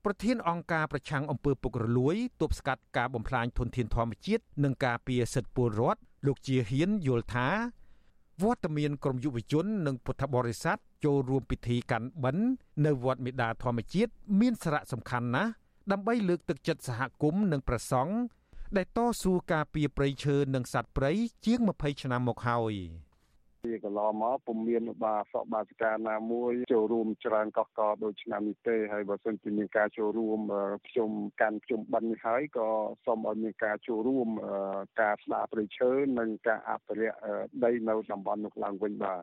[0.04, 7.48] ប្រធានអង្គការប្រឆាំងអំពើពុករលួយទប់ស្កាត់ការបំផ្លាញធនធានធម្មជាតិនិងការពារសិទ្ធិពលរដ្ឋលោកជាហ៊ានយល់ថា
[8.42, 12.46] វត្តមានក្រមយុវជន និងពុទ្ធបរិស័ទចូលរួមពិធីកាន់បិណ្ឌ
[12.84, 15.50] នៅវត្តមេដាធម្មជាតិមានសារៈសំខាន់ណាស់
[15.92, 18.12] ដើម្បីលើកទឹកចិត្តសហគមន៍និងប្រសង់
[18.76, 21.12] ដែលតស៊ូការពារព្រៃឈើនិងសត្វព្រៃ
[21.44, 22.74] ជាង20ឆ្នាំមកហើយ
[23.64, 30.38] ពីកន្លងមកពុំមានបាសកបាសិកាណាមួយចូលរួមច្រើនកកកដូចឆ្នាំនេះទេហើយបើសិនជាមានការចូលរួម
[30.88, 31.10] ខ្ញុំ
[31.40, 32.68] កាន់ខ្ញុំបិណ្ឌនេះហើយក៏
[33.06, 34.28] សូមឲ្យមានការចូលរួម
[35.00, 37.16] ការស្ដារព្រៃឈើនិងការអភិរក្ស
[37.64, 39.18] ដីនៅតំបន់នោះឡើងវិញបាទ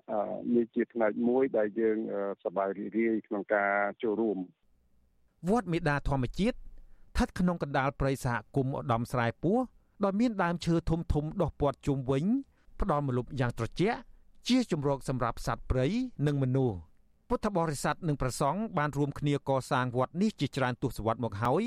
[0.55, 1.97] នេះជាផ្នែកមួយដែលយើង
[2.43, 3.73] សប្បាយរីករាយក្នុងការ
[4.03, 4.37] ចូលរួម
[5.49, 9.57] វត្តមេដាធម្មជាតិស្ថិតក្នុងកណ្ដាលព្រៃសហគមន៍ឧត្តមស្រែពោះ
[10.03, 12.25] ដោយមានដើមឈើធំធំដុះព័ទ្ធជុំវិញ
[12.81, 13.99] ផ្ដល់ម្លប់យ៉ាងត្រជាក់
[14.47, 15.87] ជាជំរកសម្រាប់សត្វព្រៃ
[16.27, 16.77] និងមនុស្ស
[17.27, 21.63] ពុទ្ធបរិស័ទនិងប្រសង់បានរួមគ្នាកសាងវត្តនេះជាច្រើនទសវត្សរ៍មកហើយ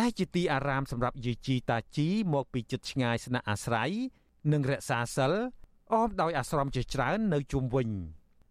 [0.00, 3.90] ដែលជាទីអារាមសម្រាប់យាយជីតាជីមកពីចិត្តឆ្ងាយស្នាក់អាស្រ័យ
[4.52, 5.32] និងរក្សាសិល
[5.92, 7.88] អមដោយអាស្រមជាច្រើននៅជុំវិញ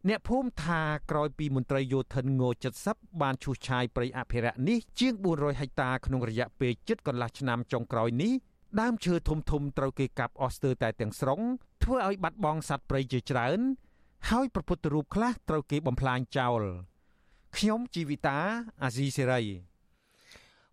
[0.09, 2.43] អ្នកភូមិថាក្រោយពីមន្ត្រីយោធិនង
[2.83, 8.33] 70បានឈូសឆាយព្រៃអភិរក្សនេះជាង400ហិកតាក្នុងរយៈពេលជិតកន្លះឆ្នាំចុងក្រោយនេះ
[8.81, 11.39] ដើមឈើធំធំត្រូវគេកាប់អស់ស្ទើរតែទាំងស្រុង
[11.83, 13.59] ធ្វើឲ្យបាត់បង់សត្វព្រៃជាច្រើន
[14.29, 16.61] ហើយប្រពុតរូបខ្លះត្រូវគេបំផ្លាញចោល
[17.57, 18.37] ខ្ញុំជីវិតា
[18.83, 19.41] អាស៊ីសេរី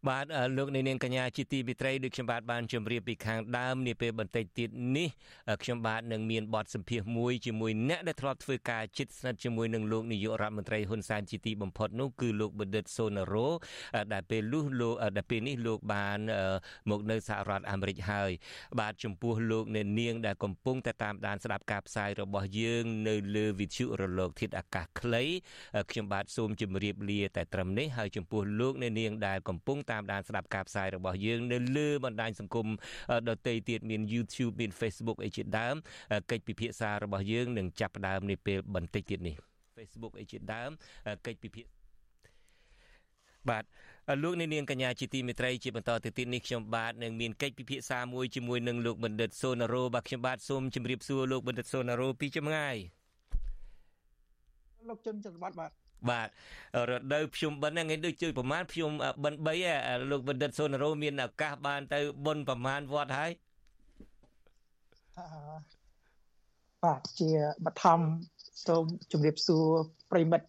[0.09, 0.24] បាទ
[0.57, 5.09] លោកនាងកញ្ញាជាទីវិត្រីដូចខ្ញុំបាទបានជម្រាបពីខាងដើមនាពេលបន្តិចទៀតនេះ
[5.62, 13.48] ខ្ញុំបាទនឹងមានបទសម្ភាសមួយជាមួយអ្នកដែលធ្លាប់ធ្វើការជិតស្និទ្ធជាមួយនឹងលោកនាយករដ្ឋមន្ត្រីហ៊ុនសែនជាទីបំផុតនោះគឺលោកបណ្ឌិតសូណារ៉ូ
[14.12, 16.18] ដែលពេលលុះលោកដែលពេលនេះលោកបាន
[16.90, 18.30] មកនៅសហរដ្ឋអាមេរិកហើយ
[18.80, 25.24] បាទចំពោះលោកអ្នកនាងដែលកំពុងតែតាមដានស្ដាប់ការផ្សាយរបស់យើងនៅលើវិទ្យុរលកធាតុអាកាសខ្លី
[25.90, 32.66] ខ្ញុំបាទសូមជម្រាបលាតែត្រឹមនេះហើយចំពោះលោកអ្នកនាងដែលកំពុងតាមដានស្ដាប់ការផ្សាយរបស់យើងនៅលើបណ្ដាញសង្គម
[33.28, 35.76] ដទៃទៀតមាន YouTube មាន Facebook អីជាដើម
[36.30, 39.36] កិច្ចពិភាក្សារបស់យើងនឹងចាប់ផ្ដើមនាពេលបន្តិចទៀតនេះ
[39.76, 40.70] Facebook អីជាដើម
[41.26, 41.80] កិច្ចពិភាក្សា
[43.51, 43.64] បាទ
[44.22, 52.76] លោកនាងកញ្ញាជាទីមេត្រីជាបន្តទៅទៀតនេះខ្ញុំបាទនឹងមានកិច្ចពិភាក្សាមួយជាមួយនឹងលោកបណ្ឌិតសូណារ៉ូបាទខ្ញុំបាទសូមជម្រាបសួរលោកបណ្ឌិតសូណារ៉ូពីចម្ងាយ
[54.88, 55.70] លោកជនច័ន្ទវត្តបាទ
[56.09, 56.28] បាទ
[56.90, 58.90] រដូវភ្ជុំបិណ្ឌថ្ងៃដូចជួយប្រមាណភ្ជុំ
[59.24, 59.40] បិណ្ឌ
[59.76, 63.30] 3លោកបណ្ឌិតសូណារ៉ូមានឱកាសបានទៅបុណ្យប្រមាណវត្តហើយ
[66.84, 67.30] បាទជា
[67.64, 68.01] បឋម
[68.66, 69.66] សូមជម្រាបសួរ
[70.11, 70.46] ប្រិមិត្ត